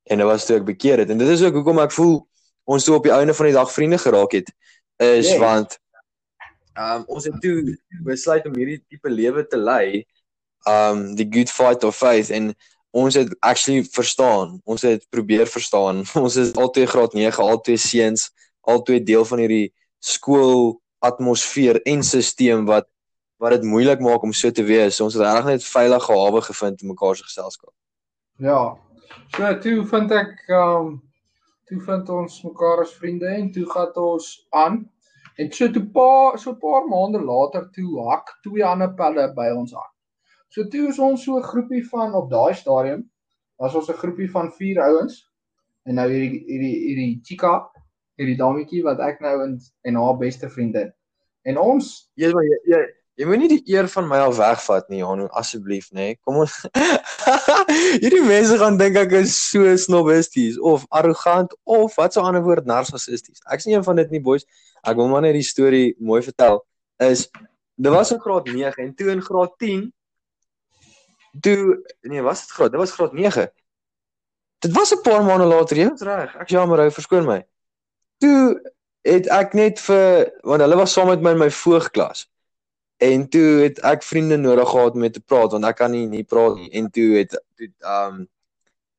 [0.03, 2.27] En dit was toe ek bekeer het en dit is ook hoekom ek voel
[2.63, 4.53] ons toe op die einde van die dag vriende geraak het
[5.01, 5.39] is yes.
[5.39, 5.79] want
[6.73, 10.05] ehm um, ons het toe besluit om hierdie tipe lewe te lei
[10.69, 12.53] um the good fight of faith en
[12.93, 14.59] ons het actually verstaan.
[14.69, 16.03] Ons het probeer verstaan.
[16.25, 18.29] Ons is altyd graad 9 altyd seuns
[18.63, 22.87] altyd deel van hierdie skool atmosfeer en stelsel wat
[23.43, 25.01] wat dit moeilik maak om so te wees.
[25.03, 27.73] Ons het regtig net veilige hawe gevind in mekaar se geselskap.
[28.39, 28.77] Ja.
[29.35, 30.93] So toe vind ek um
[31.67, 34.77] toe vind ons mekaar as vriende en toe gaan ons aan.
[35.41, 39.49] En so toe pa so 'n paar maande later toe hak twee ander pelle by
[39.57, 39.92] ons aan.
[40.53, 43.09] So toe is ons so 'n groepie van op daai stadium
[43.57, 45.15] was ons 'n groepie van 4 ouens
[45.85, 47.69] en nou hierdie hierdie hierdie chica
[48.17, 50.93] hierdie dametjie wat ek nou en en haar beste vriendin.
[51.43, 55.27] En ons jy jy, jy Jy moenie die eer van my al wegvat nie, Janu,
[55.37, 56.01] asseblief, nê.
[56.01, 56.15] Nee.
[56.25, 56.55] Kom ons.
[58.01, 62.41] Hierdie mense gaan dink ek is so snobisties of arrogant of wat so 'n ander
[62.41, 63.43] woord narcissisties.
[63.53, 64.47] Ek's nie een van dit nie, boys.
[64.81, 66.63] Ek wil maar net die storie mooi vertel.
[66.97, 67.29] Is
[67.77, 69.93] dit was in graad 9 en toe in graad 10
[71.39, 72.71] toe nee, was dit graad?
[72.71, 73.51] Dit was graad 9.
[74.59, 76.35] Dit was 'n paar maande later, jy is reg.
[76.35, 77.45] Ek jammer, hou verskoon my.
[78.17, 78.61] Toe
[79.01, 82.29] het ek net vir want hulle was saam met my in my voogklas.
[82.97, 86.07] En toe het ek vriende nodig gehad om met te praat want ek kan nie
[86.07, 86.71] nie praat nie.
[86.71, 88.27] En toe het toe um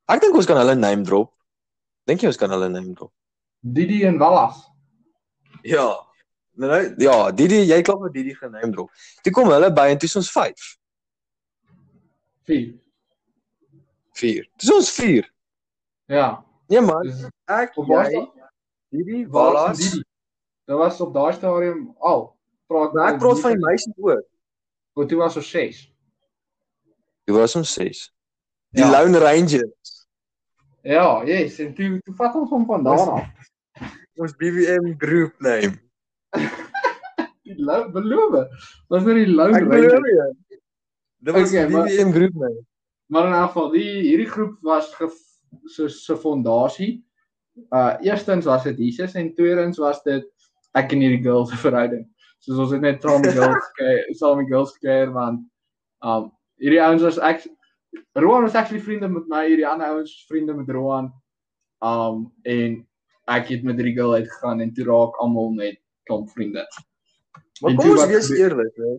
[0.07, 1.33] ek dink ons kan hulle name drop.
[2.05, 3.13] Dink jy ons kan hulle name drop?
[3.61, 4.61] Didi en Wallas.
[5.63, 5.89] Ja.
[6.55, 8.91] Nou, nou ja, Didi, jy klop met Didi gename drop.
[9.23, 10.75] Toe kom hulle by en toe is ons 5.
[12.45, 12.75] 4.
[14.21, 14.49] 4.
[14.57, 15.33] Dis ons 4.
[16.07, 16.45] Ja.
[16.67, 17.11] Nee man,
[17.45, 18.25] ek op jy
[18.95, 19.81] Didi, Wallas.
[20.65, 22.29] Dit was op daai stadium al.
[22.71, 24.23] Praat nou ek praat van die meisies ook.
[24.95, 25.81] Want toe was ons 6.
[27.25, 28.05] Toe was ons 6.
[28.75, 28.91] Die ja.
[28.93, 29.93] Lone Rangers.
[30.85, 33.51] Ja, yes, en toe toe vat ons hom van daar af.
[34.21, 35.75] Ons BVM group name.
[37.45, 38.49] die lou beloof.
[38.93, 40.39] Was nou die Lone Rangers.
[41.25, 42.63] Dit was okay, die maar, group name.
[43.13, 44.91] Maar in elk geval, die hierdie groep was
[45.73, 46.93] so se fondasie.
[47.71, 50.27] Uh eerstens was dit Jesus en tweedens was dit
[50.75, 52.09] ek en hierdie girl se verhouding
[52.45, 55.45] soos ons het net saam met girls gekry, saam met girls gekry want
[56.05, 56.31] um
[56.63, 57.47] hierdie ouens was ek
[58.19, 61.13] Roan was actually vriende met my, hierdie ander ouens vriende met Roan.
[61.85, 62.81] Um en
[63.31, 66.67] ek het met hierdie girl uitgegaan en toe raak almal net klomp vriende.
[67.63, 68.95] Maar kom ons wees eerlik, hè.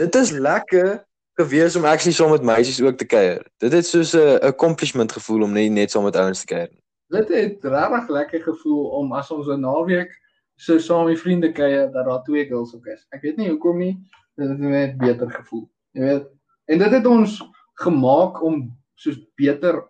[0.00, 1.02] Dit is lekker
[1.40, 3.46] gewees om actually saam met meisies ook te kuier.
[3.58, 6.70] Dit het soos 'n accomplishment gevoel om net net saam met ouens te kuier.
[7.08, 10.18] Dit het regtig lekker gevoel om as ons 'n naweek
[10.56, 13.06] so saam met vriende kuier dat daar twee girls ook is.
[13.08, 13.94] Ek weet nie hoekom nie,
[14.36, 15.70] dit het net beter gevoel.
[15.96, 16.26] Jy weet,
[16.64, 17.38] en dit het ons
[17.80, 19.80] gemaak om soos beter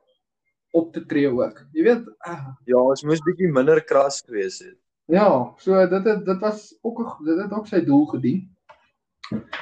[0.70, 1.64] op te tree ook.
[1.72, 4.78] Jy weet, uh, ja, ons moes bietjie minder kras gewees het.
[5.10, 5.26] Ja,
[5.58, 8.44] so dit het dit was ook dit het ook sy doel gedien.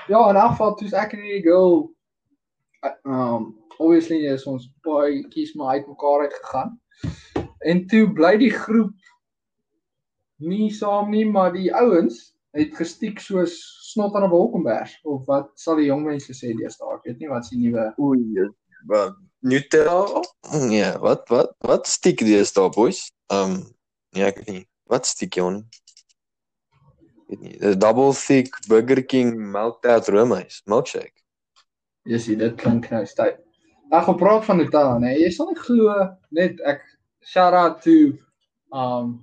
[0.09, 1.89] Ja, in afval toe ek en die girl
[3.05, 6.73] um obviously is ons baie kies maar uit mekaar uit gegaan.
[7.71, 8.95] En toe bly die groep
[10.39, 13.55] nie saam nie, maar die ouens het gestiek soos
[13.91, 16.95] snot aan 'n wolkenberg of wat sal die jong mense sê deesdae?
[16.95, 18.49] Ek weet nie wat se nuwe oei,
[18.87, 20.23] wat Nutella?
[20.67, 22.21] Nee, wat wat wat stiek
[22.55, 23.11] daar boys?
[23.31, 23.63] Um
[24.15, 24.67] nee, ek weet nie.
[24.89, 25.69] Wat stiek jy on?
[27.29, 27.57] Weet nie.
[27.61, 31.21] 'n Double thick Burger King melktout roomys, milkshake.
[32.09, 33.37] Jy sien dit klink nou styf.
[33.93, 35.93] Ag gepraat van Nutella, nee, jy sal nie glo
[36.33, 36.81] net ek
[37.25, 38.17] shout out to
[38.73, 39.19] um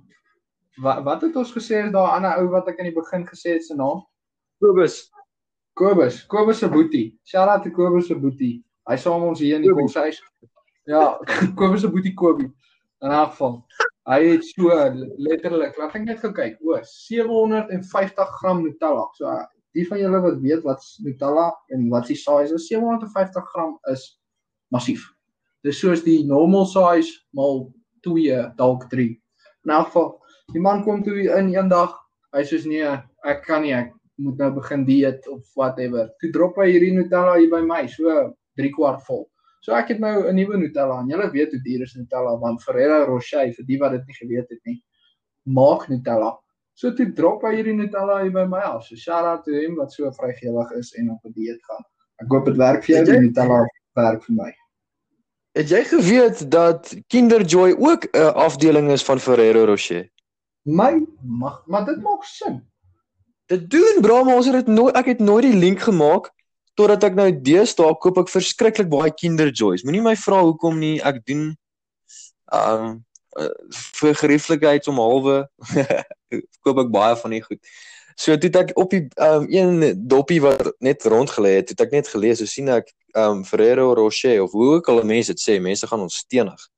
[0.82, 3.26] wat wat het ons gesê is daar 'n ander ou wat ek in die begin
[3.26, 4.04] gesê het se naam?
[4.60, 5.10] Kobus.
[5.74, 7.18] Kobus, Kobus se boetie.
[7.24, 8.62] Shout out to Kobus se boetie.
[8.88, 10.22] Hy saam ons hier in die koshuis.
[10.86, 11.18] Ja,
[11.58, 12.52] Kobus se boetie Kobie.
[13.02, 13.64] In 'n geval.
[14.06, 14.70] Hy het so
[15.18, 16.60] letterlik, laat ek net gou kyk.
[16.62, 19.08] O, 750 gram Nutella.
[19.18, 19.32] So
[19.76, 24.06] die van julle wat weet wat's Nutella en wat die size is, 750 gram is
[24.70, 25.02] massief.
[25.66, 27.66] Dis soos die normal size maal
[28.06, 29.10] 2 dalk 3.
[29.66, 30.08] In 'n geval,
[30.54, 31.98] die man kom toe in eendag,
[32.32, 32.86] hy sê nee,
[33.24, 33.90] ek kan nie, ek
[34.22, 36.08] moet nou begin dieet of whatever.
[36.20, 39.26] Toe drop hy hierdie Nutella hier by my, so 3 kwart vol.
[39.66, 42.62] So ek het nou 'n nuwe Nutella en julle weet hoe duur is Nutella want
[42.62, 44.82] Ferrero Rocher vir die wat dit nie geweet het nie,
[45.42, 46.36] maak Nutella.
[46.74, 48.84] So toe drop hy hierdie Nutella hier by my af.
[48.86, 51.82] So shout out to hom wat so vrygewig is en op 'n dieet gaan.
[52.22, 54.52] Ek hoop dit werk vir jou die Nutella werk vir my.
[55.58, 60.08] Het jy geweet dat Kinder Joy ook 'n afdeling is van Ferrero Rocher?
[60.62, 62.62] My mag, maar dit maak sin.
[63.46, 66.35] Dit doen bro, maar ons het dit nooit ek het nooit die link gemaak
[66.76, 69.84] totdat ek nou deesdae koop ek verskriklik baie Kinder Joys.
[69.86, 70.96] Moenie my vra hoekom nie.
[71.00, 71.48] Ek doen
[72.54, 72.86] um
[73.40, 73.50] uh,
[74.00, 75.42] vir gerieflikheid om halwe
[76.64, 77.60] koop ek baie van die goed.
[78.16, 81.92] So toe het ek op die um een doppie wat net rondgelê het, het ek
[81.96, 85.58] net gelees, so sien ek um Ferrero Rocher of hoe ook al mense dit sê,
[85.60, 86.68] mense gaan ons stenig.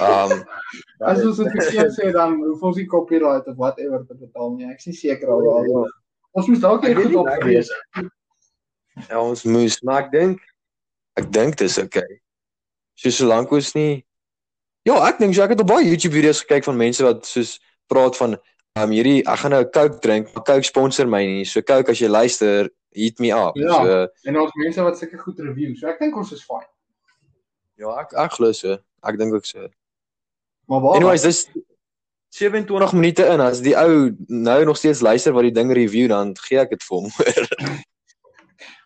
[0.00, 0.40] Um
[1.10, 4.70] As ons dit verkeerd sê dan hoef ons nie copyright of whatever te betaal nie.
[4.70, 5.94] Ek is nie seker al Ja, waar.
[6.34, 7.70] Ons moes dalk weet goed nie, op ek gewees.
[9.08, 10.42] Ja, ons moes, maar ek dink
[11.18, 12.20] ek dink dis okay.
[12.98, 14.04] So solank ons nie
[14.84, 17.56] Ja, ek dink so ek het op baie YouTube video's gekyk van mense wat soos
[17.88, 18.36] praat van
[18.80, 21.44] um hierdie ek gaan nou 'n Coke drink, maar Coke sponsor my nie.
[21.44, 23.56] So Coke as jy luister, hit me up.
[23.56, 23.82] Ja.
[23.82, 25.74] So En ons mense wat sulke goed review.
[25.76, 26.68] So ek dink ons is fine.
[27.78, 28.78] ja, ek ek glo so.
[29.02, 29.68] Ek dink ook so.
[30.68, 30.96] Maar waar?
[30.96, 31.48] Anyways, dis
[32.34, 33.40] 27 minute in.
[33.40, 36.82] As die ou nou nog steeds luister wat die ding review dan gee ek dit
[36.82, 37.10] vir hom.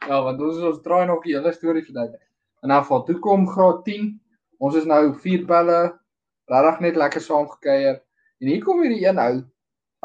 [0.09, 2.23] Ja, want ons ons draai nog die hele storie verduidelik.
[2.65, 4.21] In 'n geval, toe kom graad 10.
[4.59, 6.01] Ons is nou vier pelle,
[6.49, 8.01] regtig net lekker saam gekuier.
[8.41, 9.45] En hier kom hierdie een ou.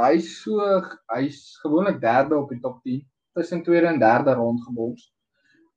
[0.02, 0.60] Hy's so
[1.16, 5.14] hy's gewoonlik derde op die top 10, tussen tweede en derde rondgebons.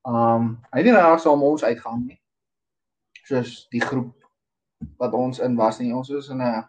[0.03, 2.21] Um, hy het nie regtig saam ons uitgaan nie.
[3.25, 4.15] Soos die groep
[4.99, 5.95] wat ons in was nie.
[5.95, 6.65] Ons was in 'n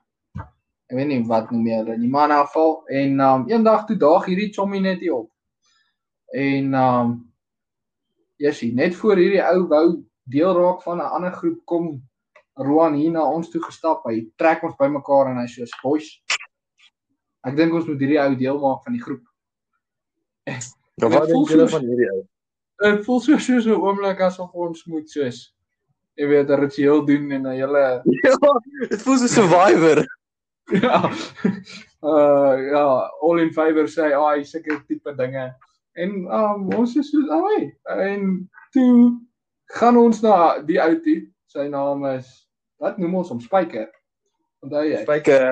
[0.90, 3.86] ek weet nie wat noem jy hulle nie, maar in 'n geval en um eendag
[3.86, 5.32] toe daag hierdie chommy net hier op.
[6.34, 7.27] En um
[8.38, 9.88] Jessie, net voor hierdie ou wou
[10.30, 12.02] deel raak van 'n ander groep kom
[12.58, 14.06] Roan hier na ons toe gestap.
[14.06, 16.22] Hy trek ons bymekaar en hy sê: "Boys,
[17.46, 19.24] ek dink ons moet hierdie ou deel maak van die groep."
[20.98, 22.24] Nou wat dink julle van hierdie ou?
[22.82, 25.58] Dit voel so so so 'n oomblik asof ons moet soos
[26.18, 28.54] jy weet 'n ritueel doen en 'n hele Ja,
[28.90, 30.06] dit voel so survivor.
[30.84, 31.12] ja.
[32.02, 32.86] Uh ja,
[33.22, 35.54] all in favor sê ai sulke tipe dinge.
[35.98, 38.28] En um ons is so ai en
[38.76, 39.18] toe
[39.78, 41.20] gaan ons na die ou toe.
[41.48, 42.28] Sy naam is
[42.82, 43.88] wat noem ons hom Spyker.
[44.66, 45.02] Onthou jy?
[45.06, 45.50] Spyker.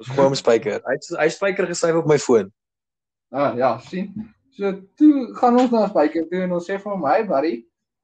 [0.00, 0.80] Ons gooi hom spyker.
[0.86, 2.48] Hy hy spyker gesyf op my foon.
[3.36, 4.10] Ah ja, sien.
[4.56, 7.54] So toe gaan ons na Spyker toe en ons sê vir hom, "Hey buddy,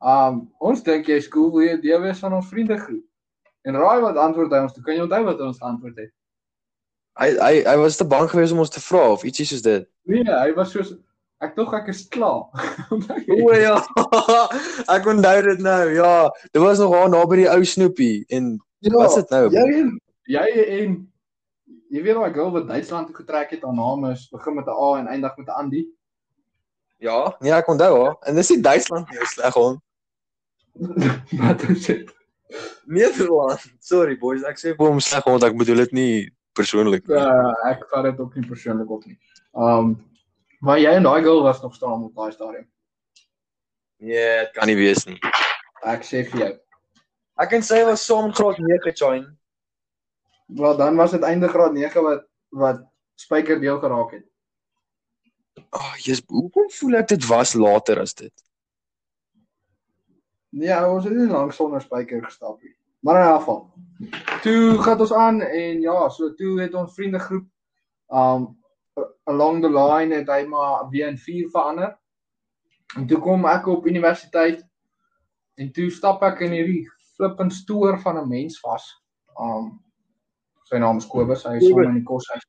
[0.00, 3.04] um ons dink jy skool wil jy deel wees van ons vriendegroep."
[3.66, 4.84] En raai wat antwoord hy ons toe?
[4.84, 6.12] Kan jy onthou wat ons antwoord het?
[7.18, 9.88] Hy hy hy was te bang geweest om ons te vra of ietsie soos dit.
[10.04, 10.92] Nee, hy was soos
[11.44, 12.46] ek tog ek is klaar.
[13.36, 13.76] O ja.
[14.94, 15.82] Ek onthou dit nou.
[15.94, 19.48] Ja, dit was nog daar naby die ou snoepie en Ja, wat's dit nou?
[19.50, 19.92] Jy en
[20.30, 20.46] jy
[20.80, 20.96] en
[21.90, 24.76] jy weet daai girl wat Duitsland toe getrek het, haar naam is begin met 'n
[24.76, 25.86] A en eindig met 'n Andy.
[26.98, 28.16] Ja, nee, ek onthou haar.
[28.20, 29.82] En dis nie Duitsland nie, sleg hom.
[31.42, 32.14] wat is dit?
[32.84, 33.60] Nederland.
[33.80, 37.16] Sorry boys, ek sê vir hom sleg hom, ek bedoel dit nie persoonlik nie.
[37.16, 39.18] Uh, ek vat dit ook nie persoonlik op nie.
[39.52, 39.96] Um
[40.66, 42.66] maar jy en daai girl was nog staan op daai stadium.
[44.02, 45.18] Nee, dit kan nie wees nie.
[45.86, 46.52] Ek sê vir jou.
[47.40, 49.26] Ek en sy was saam in graad 9 join.
[50.58, 52.24] Wel dan was dit einde graad 9 wat
[52.56, 52.82] wat
[53.16, 54.24] Spyker deel geraak het.
[55.70, 58.32] Ag, oh, jy's hoekom voel ek dit was later as dit?
[60.56, 62.74] Nee, ons het nie lank sonder Spyker gestap nie.
[63.04, 63.62] Maar in elk geval.
[64.42, 67.46] Toe gaan ons aan en ja, so toe het ons vriendegroep
[68.12, 68.48] um
[69.26, 71.96] along the line het hy maar weer in 4 verander.
[72.96, 74.62] En toe kom ek op universiteit
[75.60, 76.84] en toe stap ek in hierdie
[77.16, 78.86] flippend stoor van 'n mens vas.
[79.40, 79.80] Um
[80.64, 82.46] sy naam is Kobus, hy is sommer in die koshuis.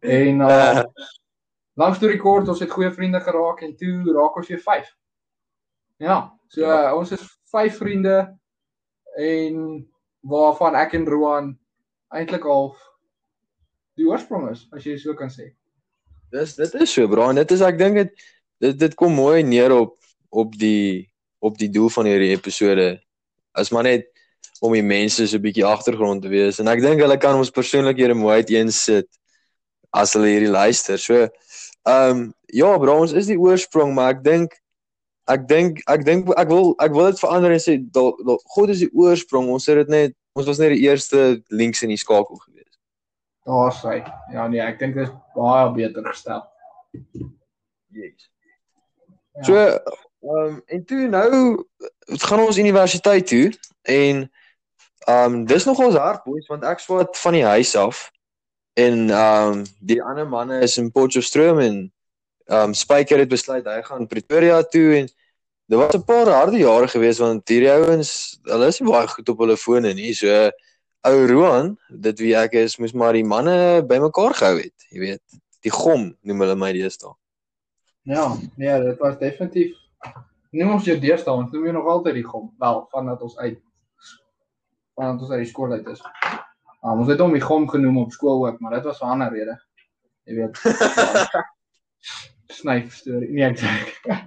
[0.00, 0.82] En uh
[1.80, 4.94] langs toe rekord ons het goeie vriende geraak en toe raak ons weer 5.
[5.96, 6.62] Ja, so.
[6.62, 8.38] Uh, ons is 5 vriende
[9.18, 9.88] en
[10.20, 11.58] waarvan ek en Roan
[12.14, 12.76] eintlik al
[13.98, 15.50] die oorsprong is, as jy so kan sê.
[16.34, 18.24] Dis dit is so, bro, en dit is ek dink dit
[18.64, 19.94] dit dit kom mooi neer op
[20.34, 21.06] op die
[21.44, 22.88] op die doel van hierdie episode.
[23.54, 24.08] As maar net
[24.64, 27.54] om die mense so 'n bietjie agtergrond te wees en ek dink hulle kan ons
[27.54, 29.08] persoonlikhede mooi uiteensit
[29.92, 30.98] as hulle hierdie luister.
[30.98, 31.28] So
[31.84, 34.58] ehm um, ja, bro, ons is die oorsprong, maar ek dink
[35.30, 38.74] ek dink ek dink ek wil ek wil dit verander en sê da, da, God
[38.74, 39.50] is die oorsprong.
[39.54, 42.53] Ons het dit net ons was net die eerste links in die skakel gewees.
[43.44, 44.00] Daar sê.
[44.32, 46.44] Ja nee, ek dink dit is baie beter gestel.
[47.92, 48.30] Yes.
[49.34, 49.44] Ja.
[49.44, 49.54] So
[50.24, 51.66] ehm um, en toe nou
[52.06, 53.52] gaan ons universiteit toe
[53.82, 54.30] en
[55.04, 58.06] ehm um, dis nogals hard boys want ek swat van die huis af
[58.80, 61.76] en ehm um, die ander manne is in Potchefstroom en
[62.46, 65.10] ehm um, Spyker het besluit hy gaan Pretoria toe en
[65.66, 69.28] dit was 'n paar harde jare gewees want hierdie ouens hulle is nie baie goed
[69.28, 70.50] op hulle fone nie so
[71.10, 75.40] ou Roan dit wie ek is moes maar die manne bymekaar gehou het jy weet
[75.64, 77.14] die gom noem hulle my deesdae
[78.14, 79.76] ja nee dit was definitief
[80.54, 83.60] noem ons jou deesdae ons noem jy nog altyd die gom wel vandat ons uit
[84.94, 86.02] vandat ons uit die skool uit is
[86.84, 89.30] Um, ons het hom die gom genoem op skool ook, maar dit was 'n ander
[89.32, 89.56] rede.
[90.24, 90.58] Jy weet.
[92.58, 93.30] Snyf storie.
[93.32, 93.68] Nee, ek sê.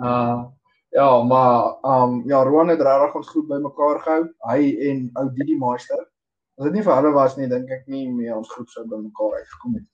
[0.00, 0.48] Uh
[0.94, 4.24] ja, maar um ja, Roan het regtig ons goed bymekaar gehou.
[4.50, 6.02] Hy en ou Didi Meister.
[6.58, 9.40] As dit nie vir hulle was nie, dink ek nie meer ons groep sou bymekaar
[9.40, 9.88] uitgekom het.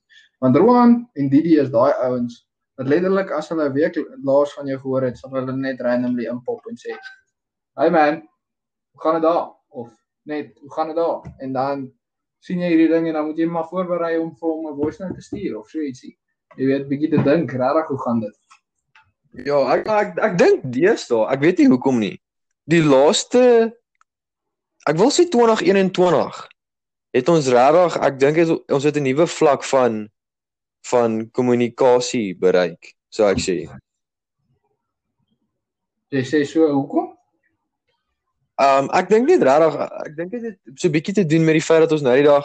[0.44, 2.42] Want Roan en Didi is daai ouens
[2.80, 6.28] wat letterlik as hulle 'n week laas van jou gehoor het, sal hulle net randomly
[6.28, 6.96] inpop en sê:
[7.76, 8.22] "Hey man,
[8.92, 9.88] hoe gaan dit daar?" of
[10.24, 11.20] net hoe gaan dit daar?
[11.38, 11.92] En dan
[12.40, 15.02] sien jy hierdie ding en dan moet jy maar voorberei om vir hom 'n voice
[15.02, 16.16] note te stuur of so ietsie.
[16.56, 18.39] Jy weet bietjie te dink, regtig hoe gaan dit?
[19.38, 22.16] Ja, ek ek ek dink deesdae, ek weet nie hoekom nie.
[22.66, 23.42] Die laaste
[24.88, 26.40] ek wil sê 2021
[27.14, 28.40] het ons regtig, ek dink
[28.70, 30.08] ons het 'n nuwe vlak van
[30.90, 33.56] van kommunikasie bereik, sou ek sê.
[36.10, 37.14] Jy sê so hoekom?
[38.58, 41.68] Um ek dink net regtig ek dink dit het so bietjie te doen met die
[41.68, 42.44] feit dat ons nou die dag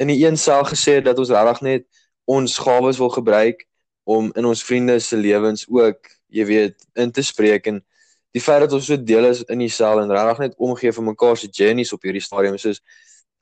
[0.00, 1.84] in die een sel gesê het dat ons regtig net
[2.24, 3.66] ons gawes wil gebruik
[4.04, 7.82] om in ons vriende se lewens ook, jy weet, in te spreek en
[8.32, 11.04] die feit dat ons so deel is in die sel en regtig net omgee vir
[11.04, 12.80] mekaar se journeys op hierdie stadium soos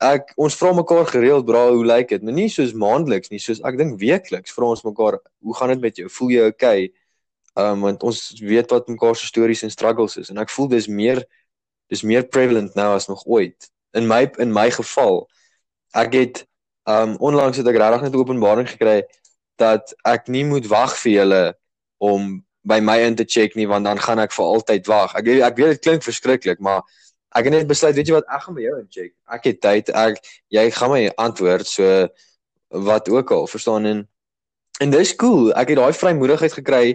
[0.01, 2.23] ek ons vra mekaar gereeld bra hoe lyk dit?
[2.25, 5.83] Maar nie soos maandeliks nie soos ek dink weekliks vra ons mekaar hoe gaan dit
[5.85, 6.09] met jou?
[6.17, 6.89] Voel jy okay?
[7.59, 10.89] Um want ons weet wat mekaar se stories en struggles is en ek voel dis
[10.89, 11.23] meer
[11.91, 13.69] dis meer prevalent nou as nog ooit.
[13.93, 15.27] In my in my geval
[15.95, 16.45] ek het
[16.89, 19.03] um onlangs het ek regtig net openbaring gekry
[19.61, 21.43] dat ek nie moet wag vir julle
[22.01, 25.15] om by my in te check nie want dan gaan ek vir altyd wag.
[25.17, 26.83] Ek ek weet dit klink verskriklik, maar
[27.35, 29.13] ek het net besluit, weet jy wat, ek gaan by jou in check.
[29.31, 29.89] Ek het tyd.
[29.89, 30.19] Ek
[30.53, 32.07] jy gaan my antwoord so
[32.71, 34.07] wat ook al, verstaan en
[34.81, 35.51] en dis cool.
[35.53, 36.85] Ek het daai vrymoedigheid gekry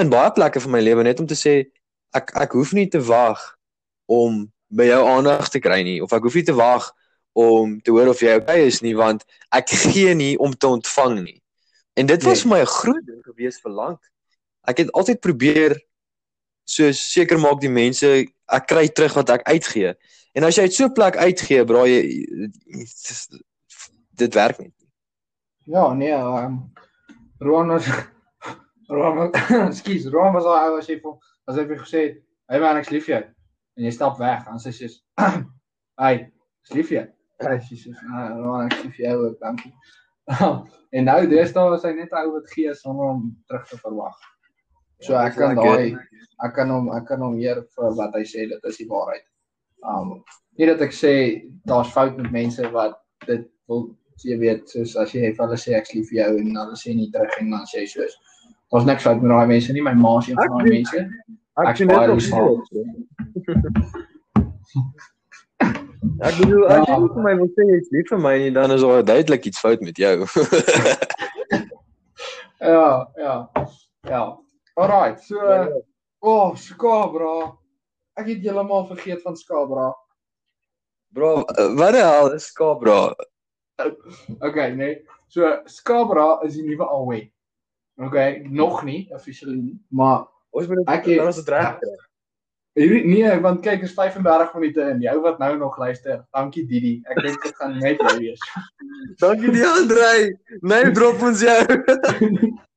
[0.00, 1.54] in baie plekke van my lewe net om te sê
[2.16, 3.40] ek ek hoef nie te wag
[4.10, 6.90] om by jou aandag te kry nie of ek hoef nie te wag
[7.38, 11.20] om te hoor of jy okay is nie want ek gee nie om te ontvang
[11.22, 11.38] nie.
[11.98, 12.48] En dit was nee.
[12.48, 14.00] vir my 'n groot ding gewees vir lank.
[14.68, 15.76] Ek het altyd probeer
[16.64, 18.10] so seker maak die mense
[18.50, 19.94] ek kry terug wat ek uitgee.
[20.34, 22.00] En as jy uit so 'n plek uitgee, bra jy
[24.20, 24.72] dit werk nie.
[25.66, 26.72] Ja, nee, um,
[27.38, 27.86] Roan was
[28.94, 29.30] Roan,
[29.80, 31.18] skus, Roan was al as jy vir
[31.48, 32.16] as hy vir gesê het,
[32.48, 33.24] "Hey man, ek's lief vir jou."
[33.80, 34.90] en jy stap weg sy sê
[36.00, 36.12] hy
[36.76, 37.06] lief jy
[37.46, 39.72] hy sê sy nou ek lief jou ook dankie
[40.96, 44.18] en nou deesdae is hy net ou wat gee sonder om terug te verwag
[45.00, 45.94] so ek kan daai
[46.44, 49.24] ek kan hom ek kan hom meer vir wat hy sê dit is die waarheid
[49.94, 50.20] um
[50.58, 51.14] nie dat ek sê
[51.70, 53.88] daar's fout met mense wat dit wil
[54.24, 57.10] jy weet soos as jy vir hulle sê ek lief jou en hulle sê nie
[57.14, 58.16] terug en dan sê soos
[58.72, 61.06] daar's niks fout met daai mense nie my ma sê van daai mense
[61.68, 62.62] Ek sien dit op skool.
[66.20, 69.02] Ek bedoel, as jy vir my wil sê jy's lief vir my, dan is daar
[69.04, 70.16] duidelik iets fout met jou.
[72.76, 72.88] ja,
[73.20, 73.34] ja.
[74.08, 74.22] Ja.
[74.80, 75.40] Alrite, so
[76.20, 77.34] o, oh, Skabra.
[78.20, 79.90] Ek het heeltemal vergeet van Skabra.
[81.14, 81.44] Bro,
[81.78, 83.14] wat die hel is Skabra?
[84.46, 85.00] okay, nee.
[85.28, 87.22] So Skabra is die nuwe Alwe.
[88.00, 91.96] Okay, nog nie officially nie, maar Ons moet dit dan as dit reg kry.
[92.78, 95.02] Hierdie nee, want kyk, is 35 minute in.
[95.04, 96.22] Jou wat nou nog luister.
[96.34, 96.92] Dankie Didi.
[97.10, 98.44] Ek dink dit gaan net jy wees.
[99.22, 100.10] Dankie die Andre.
[100.62, 101.58] Nee, drop ons jou.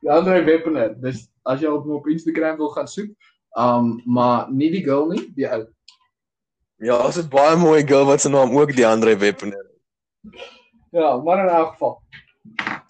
[0.00, 0.78] Die ander weapon.
[1.02, 3.10] Dis as jy op hom op Instagram wil gaan soek.
[3.56, 5.64] Um maar nie die girl nie, die ou.
[6.84, 8.84] Ja, as dit baie mooi girl wat se naam ook die
[9.16, 10.42] Weapon is.
[10.92, 12.02] Ja, maar in elk geval.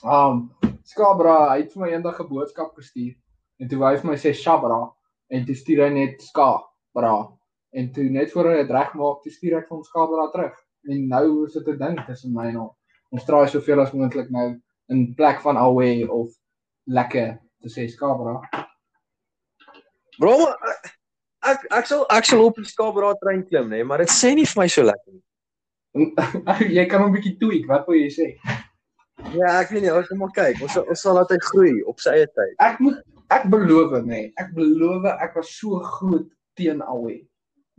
[0.03, 0.51] Um
[0.83, 3.15] Skabra, hy het vir my eendag 'n boodskap gestuur
[3.59, 4.93] en toe wou hy vir my sê Shabra
[5.31, 7.15] en toe stuur hy net Skabra
[7.73, 10.55] en toe net voor hy dit regmaak, toe stuur ek vir hom Skabra terug.
[10.91, 12.71] En nou is dit 'n ding tussen my en hom.
[13.11, 14.61] Ons draai soveel as moontlik nou
[14.93, 16.30] in plek van away of
[16.87, 18.39] lekker te sê Skabra.
[20.18, 20.37] Bro,
[21.45, 24.34] ek ek, sal ek sal op die Skabra trein klim, nê, nee, maar dit sê
[24.37, 25.24] nie vir my so lekker nie.
[26.76, 28.30] jy kan hom 'n bietjie tweak, wat wil jy sê?
[29.32, 30.62] Ja, ek weet nie, ons moet maar kyk.
[30.64, 32.57] Ons ons sal laat hy groei op sy eie tyd.
[32.62, 33.01] Ek moet
[33.34, 34.07] ek beloof, nê.
[34.11, 36.28] Nee, ek beloof ek was so groot
[36.59, 36.82] teen.
[36.84, 37.16] Nê.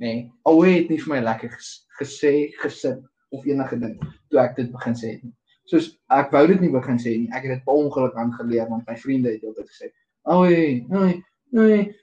[0.01, 0.17] Nee,
[0.49, 1.69] Awe het nie vir my lekker ges,
[2.01, 3.01] gesê, gesit
[3.33, 3.95] of enige ding
[4.29, 5.33] toe ek dit begin sê nie.
[5.67, 7.31] Soos ek wou dit nie begin sê nie.
[7.35, 9.91] Ek het dit per ongeluk aangeleer want my vriende het altyd gesê,
[10.23, 10.49] "Awe,
[10.89, 11.95] nee, nee."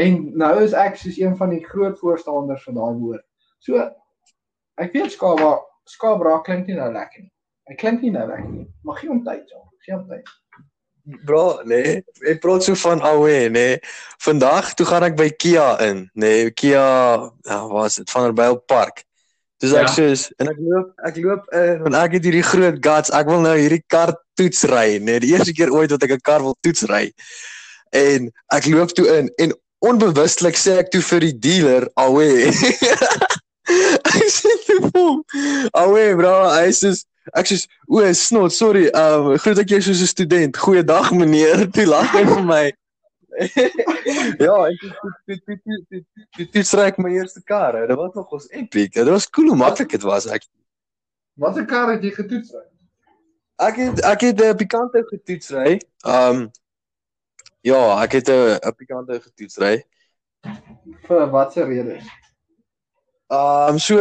[0.00, 3.24] En nou is ek soos een van die groot voorstanders van daai woord.
[3.58, 3.78] So
[4.80, 7.32] ek weet skaba skabra klink nie nou lekker nie.
[7.68, 8.66] Hy klink nie nou lekker nie.
[8.82, 9.60] Mag gee hom tyd, ja.
[9.84, 10.28] Gee hom tyd.
[11.26, 11.98] Bro, nee,
[12.30, 13.78] ek praat so van awe, nee.
[14.22, 16.84] Vandag toe gaan ek by Kia in, nee, Kia,
[17.48, 19.02] ja, was dit Vanderbijl Park.
[19.62, 19.92] Dis ek Ja.
[19.94, 23.12] soos en ek loop, ek loop in en ek het hierdie groot guts.
[23.14, 26.24] Ek wil nou hierdie kar toets ry, nee, die eerste keer ooit wat ek 'n
[26.26, 27.12] kar wil toets ry.
[27.94, 29.54] En ek loop toe in en
[29.86, 32.50] onbewustelik sê ek toe vir die dealer, "Awe."
[34.16, 35.24] ek sê toe vir hom,
[35.74, 36.92] "Awe, bro, hy sê
[37.38, 38.88] Ek sê, "O, snot, sorry.
[38.90, 40.56] Um groet ek jou soos 'n student.
[40.56, 42.72] Goeiedag meneer." Toe lag hy vir my.
[44.46, 44.80] ja, ek
[45.26, 45.44] het
[46.36, 47.86] dit dit stryk my eerste kar.
[47.86, 48.92] Dit was nog ons epic.
[48.92, 50.26] Dit was cool hoe maklik dit was.
[50.26, 50.44] Ek
[51.40, 52.52] Watter kar het jy getoets?
[52.52, 52.66] Ry?
[53.62, 55.80] ek het ek het 'n pikante getoets ry.
[56.06, 56.50] Um
[57.60, 59.84] ja, ek het 'n 'n pikante getoets ry.
[61.06, 62.04] Vir watter redes?
[63.28, 63.98] Um so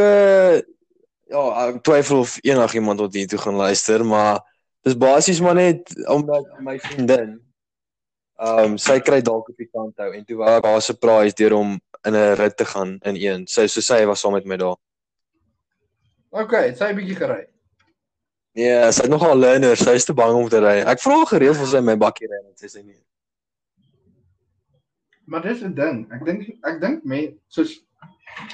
[1.33, 4.41] ja, ek twyfel of enigiemand tot hier toe gaan luister, maar
[4.81, 7.41] dis basies maar net omdat my vriendin
[8.41, 11.53] um sy kry dalk op die kant hou en toe wou ek haar surprise deur
[11.59, 11.75] om
[12.07, 13.47] in 'n rit te gaan in een.
[13.47, 14.77] Sy so sy was saam met my daar.
[16.31, 17.45] OK, sy bietjie gery.
[18.53, 20.81] Ja, sy het nogal learner, sy is te bang om te ry.
[20.83, 22.99] Ek vra gereeld of sy my bakkie ry en sy sê nee.
[25.25, 26.07] Maar dis 'n ding.
[26.11, 27.79] Ek dink ek dink men soos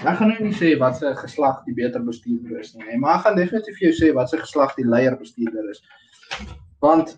[0.05, 3.17] ek gaan nou nie sê wat se geslag die beter bestuurder is nie, nee, maar
[3.17, 5.81] ek gaan definitief vir jou sê wat se geslag die leier bestuurder is.
[6.81, 7.17] Want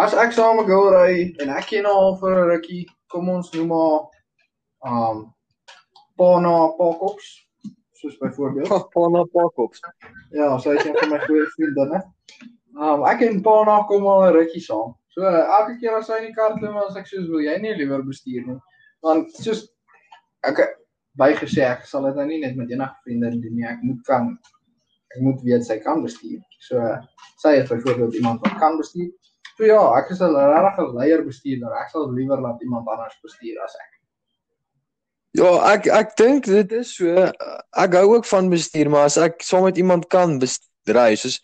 [0.00, 3.28] as ek saam met Gil ry en ek ken haar al vir 'n rukkie, kom
[3.28, 3.98] ons noem haar
[4.92, 5.18] um
[6.20, 7.28] Pana Pakops,
[8.00, 8.72] soos byvoorbeeld.
[8.96, 9.80] Pana Pakops.
[10.36, 12.00] Ja, sy is een van my goeie vriendinne.
[12.76, 14.96] Um ek en Pana kom al 'n rukkie saam.
[15.12, 17.76] So elke keer as sy in die kar klim, as ek soos wil jy nie
[17.76, 18.60] liewer bestuur nie.
[19.02, 19.66] Want soos
[20.46, 20.62] ek
[21.20, 23.66] bygesê ek sal dit nou nie net met enige vriende doen nie.
[23.68, 24.36] Ek moet kan
[25.10, 26.40] ek moet weet sy kan bestuur.
[26.68, 26.78] So
[27.42, 29.10] sy is byvoorbeeld iemand wat kan bestuur.
[29.60, 31.72] So ja, ek is 'n regtig 'n leier bestuurder.
[31.82, 33.90] Ek sal liewer laat iemand anders bestuur as ek.
[35.36, 37.28] Ja, ek ek dink dit is so.
[37.76, 41.42] Ek hou ook van bestuur, maar as ek saam met iemand kan bestuur, soos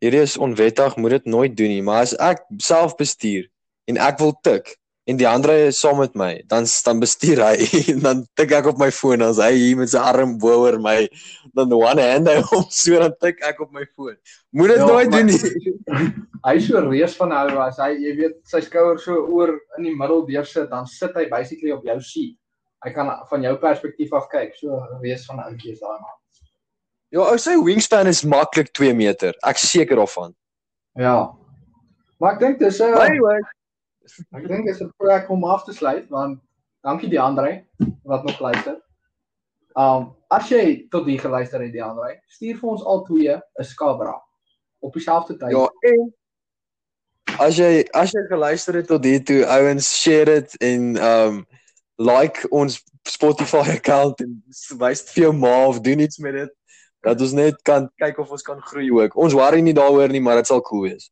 [0.00, 3.44] hierdie is onwettig, moet dit nooit doen nie, maar as ek self bestuur
[3.84, 4.72] en ek wil tik
[5.10, 7.56] en die ander is saam met my, dan dan bestuur hy
[7.92, 10.78] en dan tik ek op my foon as hy hier met sy arm bo oor
[10.82, 11.08] my,
[11.58, 14.14] dan one hand hy hom so dan tik ek op my foon.
[14.54, 15.40] Moet dit Ja, nooit doen nie.
[16.46, 19.84] Hy is so reus van hou as hy jy weet sy skouer so oor in
[19.86, 22.34] die middel deursit, dan sit hy basically op jou seat.
[22.82, 24.56] Hy kan van jou perspektief af kyk.
[24.58, 26.16] So reus van ouetjie is daai man.
[27.14, 29.36] Ja, ou sy wingspan is maklik 2 meter.
[29.46, 30.34] Ek seker daarvan.
[30.98, 31.30] Ja.
[32.18, 33.38] Maar ek dink dis 'n uh, Anyway,
[34.36, 36.40] ek dink dis 'n plek om af te sluit want
[36.82, 37.64] dankie die Andre
[38.02, 38.80] wat nog luister.
[39.74, 43.64] Um as jy tot hier geluister het die Andre, stuur vir ons al twee 'n
[43.64, 44.22] skabra
[44.80, 45.50] op dieselfde tyd.
[45.50, 46.14] Ja, en
[47.38, 51.46] as jy as jy geluister het tot hier toe, ouens, share dit en um
[51.98, 54.42] like ons Spotify account en
[54.78, 56.52] wys dit vir jou ma of doen iets met dit
[57.02, 59.16] dat ons net kan kyk of ons kan groei ook.
[59.18, 61.10] Ons worry nie daaroor nie, maar dit sal cool wees.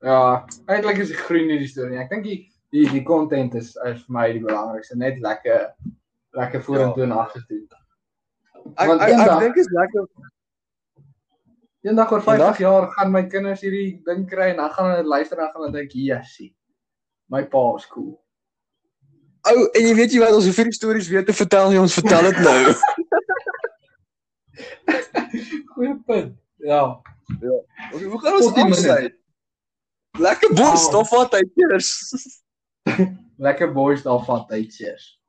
[0.00, 2.02] Ja, eintlik is die groen nie die storie nie.
[2.02, 2.38] Ek dink die
[2.70, 5.72] die die content is, is vir my die belangrikste, net lekker
[6.38, 7.08] lekker vorentoe ja.
[7.08, 7.64] en agtertoe.
[8.76, 10.06] Ek Want ek, eendag, ek dink is lekker
[11.80, 15.38] Eendag oor 50 jaar gaan my kinders hierdie ding kry en dan gaan hulle luister
[15.38, 16.50] en dan gaan hulle dink, "Jessie,
[17.32, 18.20] my pa is cool."
[19.48, 21.96] Ou, oh, en jy weet jy wat ons hoeveel stories weet te vertel, jy ons
[21.96, 22.60] vertel dit nou.
[25.72, 26.36] Goeie punt.
[26.60, 27.00] Ja.
[27.40, 27.56] Ja.
[27.96, 29.16] Hoe gaan ons afsluit?
[30.18, 30.92] Lekker bors, oh.
[30.92, 31.90] dan vat hy eers.
[33.46, 35.19] Lekker bors, dan vat hy eers.